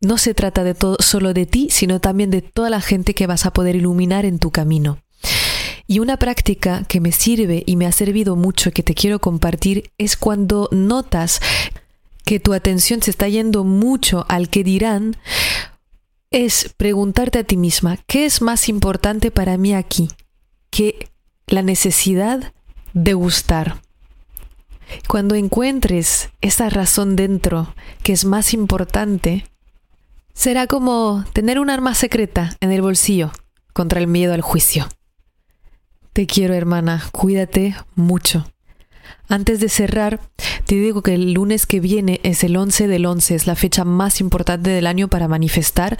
no 0.00 0.18
se 0.18 0.34
trata 0.34 0.64
de 0.64 0.74
todo 0.74 0.96
solo 1.00 1.34
de 1.34 1.46
ti, 1.46 1.68
sino 1.70 2.00
también 2.00 2.30
de 2.30 2.42
toda 2.42 2.70
la 2.70 2.80
gente 2.80 3.14
que 3.14 3.26
vas 3.26 3.46
a 3.46 3.52
poder 3.52 3.76
iluminar 3.76 4.24
en 4.24 4.38
tu 4.38 4.50
camino. 4.50 4.98
Y 5.86 5.98
una 5.98 6.16
práctica 6.16 6.84
que 6.88 7.00
me 7.00 7.12
sirve 7.12 7.64
y 7.66 7.76
me 7.76 7.86
ha 7.86 7.92
servido 7.92 8.34
mucho 8.34 8.70
que 8.70 8.82
te 8.82 8.94
quiero 8.94 9.20
compartir 9.20 9.92
es 9.98 10.16
cuando 10.16 10.68
notas 10.72 11.40
que 12.24 12.40
tu 12.40 12.52
atención 12.52 13.02
se 13.02 13.10
está 13.10 13.28
yendo 13.28 13.64
mucho 13.64 14.24
al 14.28 14.48
que 14.48 14.64
dirán, 14.64 15.16
es 16.30 16.74
preguntarte 16.76 17.40
a 17.40 17.44
ti 17.44 17.56
misma, 17.56 17.98
¿qué 18.06 18.24
es 18.24 18.40
más 18.40 18.68
importante 18.68 19.30
para 19.30 19.58
mí 19.58 19.74
aquí 19.74 20.08
que 20.70 21.10
la 21.46 21.62
necesidad 21.62 22.54
de 22.94 23.14
gustar? 23.14 23.82
Cuando 25.08 25.34
encuentres 25.34 26.30
esa 26.40 26.68
razón 26.70 27.16
dentro 27.16 27.74
que 28.02 28.12
es 28.12 28.24
más 28.24 28.54
importante, 28.54 29.46
será 30.32 30.66
como 30.66 31.24
tener 31.32 31.58
un 31.58 31.70
arma 31.70 31.94
secreta 31.94 32.56
en 32.60 32.72
el 32.72 32.82
bolsillo 32.82 33.32
contra 33.72 34.00
el 34.00 34.06
miedo 34.06 34.34
al 34.34 34.42
juicio. 34.42 34.88
Te 36.12 36.26
quiero 36.26 36.54
hermana, 36.54 37.02
cuídate 37.12 37.74
mucho. 37.94 38.51
Antes 39.28 39.60
de 39.60 39.68
cerrar, 39.68 40.20
te 40.66 40.74
digo 40.74 41.02
que 41.02 41.14
el 41.14 41.32
lunes 41.32 41.66
que 41.66 41.80
viene 41.80 42.20
es 42.22 42.44
el 42.44 42.56
11 42.56 42.88
del 42.88 43.06
11, 43.06 43.34
es 43.34 43.46
la 43.46 43.56
fecha 43.56 43.84
más 43.84 44.20
importante 44.20 44.70
del 44.70 44.86
año 44.86 45.08
para 45.08 45.28
manifestar. 45.28 45.98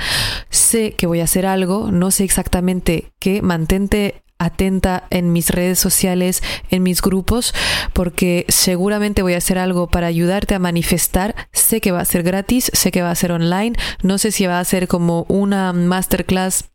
Sé 0.50 0.92
que 0.92 1.06
voy 1.06 1.20
a 1.20 1.24
hacer 1.24 1.46
algo, 1.46 1.90
no 1.90 2.10
sé 2.10 2.24
exactamente 2.24 3.12
qué, 3.18 3.42
mantente 3.42 4.22
atenta 4.42 5.06
en 5.10 5.32
mis 5.32 5.50
redes 5.50 5.78
sociales, 5.78 6.42
en 6.70 6.82
mis 6.82 7.00
grupos, 7.00 7.54
porque 7.92 8.44
seguramente 8.48 9.22
voy 9.22 9.34
a 9.34 9.38
hacer 9.38 9.56
algo 9.56 9.86
para 9.86 10.08
ayudarte 10.08 10.54
a 10.54 10.58
manifestar. 10.58 11.34
Sé 11.52 11.80
que 11.80 11.92
va 11.92 12.00
a 12.00 12.04
ser 12.04 12.22
gratis, 12.22 12.70
sé 12.74 12.90
que 12.90 13.02
va 13.02 13.10
a 13.10 13.14
ser 13.14 13.32
online, 13.32 13.76
no 14.02 14.18
sé 14.18 14.32
si 14.32 14.46
va 14.46 14.58
a 14.58 14.64
ser 14.64 14.88
como 14.88 15.26
una 15.28 15.72
masterclass 15.72 16.71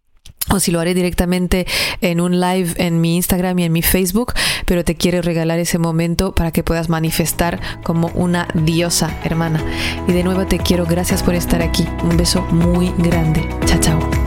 o 0.49 0.59
si 0.59 0.71
lo 0.71 0.79
haré 0.79 0.93
directamente 0.93 1.67
en 2.01 2.21
un 2.21 2.39
live 2.39 2.73
en 2.77 3.01
mi 3.01 3.15
Instagram 3.15 3.59
y 3.59 3.63
en 3.65 3.71
mi 3.71 3.81
Facebook, 3.81 4.33
pero 4.65 4.83
te 4.83 4.95
quiero 4.95 5.21
regalar 5.21 5.59
ese 5.59 5.77
momento 5.77 6.33
para 6.33 6.51
que 6.51 6.63
puedas 6.63 6.89
manifestar 6.89 7.59
como 7.83 8.07
una 8.09 8.47
diosa, 8.53 9.17
hermana. 9.23 9.63
Y 10.07 10.13
de 10.13 10.23
nuevo 10.23 10.45
te 10.45 10.59
quiero, 10.59 10.85
gracias 10.85 11.23
por 11.23 11.35
estar 11.35 11.61
aquí. 11.61 11.87
Un 12.03 12.17
beso 12.17 12.41
muy 12.51 12.93
grande. 12.97 13.47
Chao, 13.65 13.79
chao. 13.79 14.26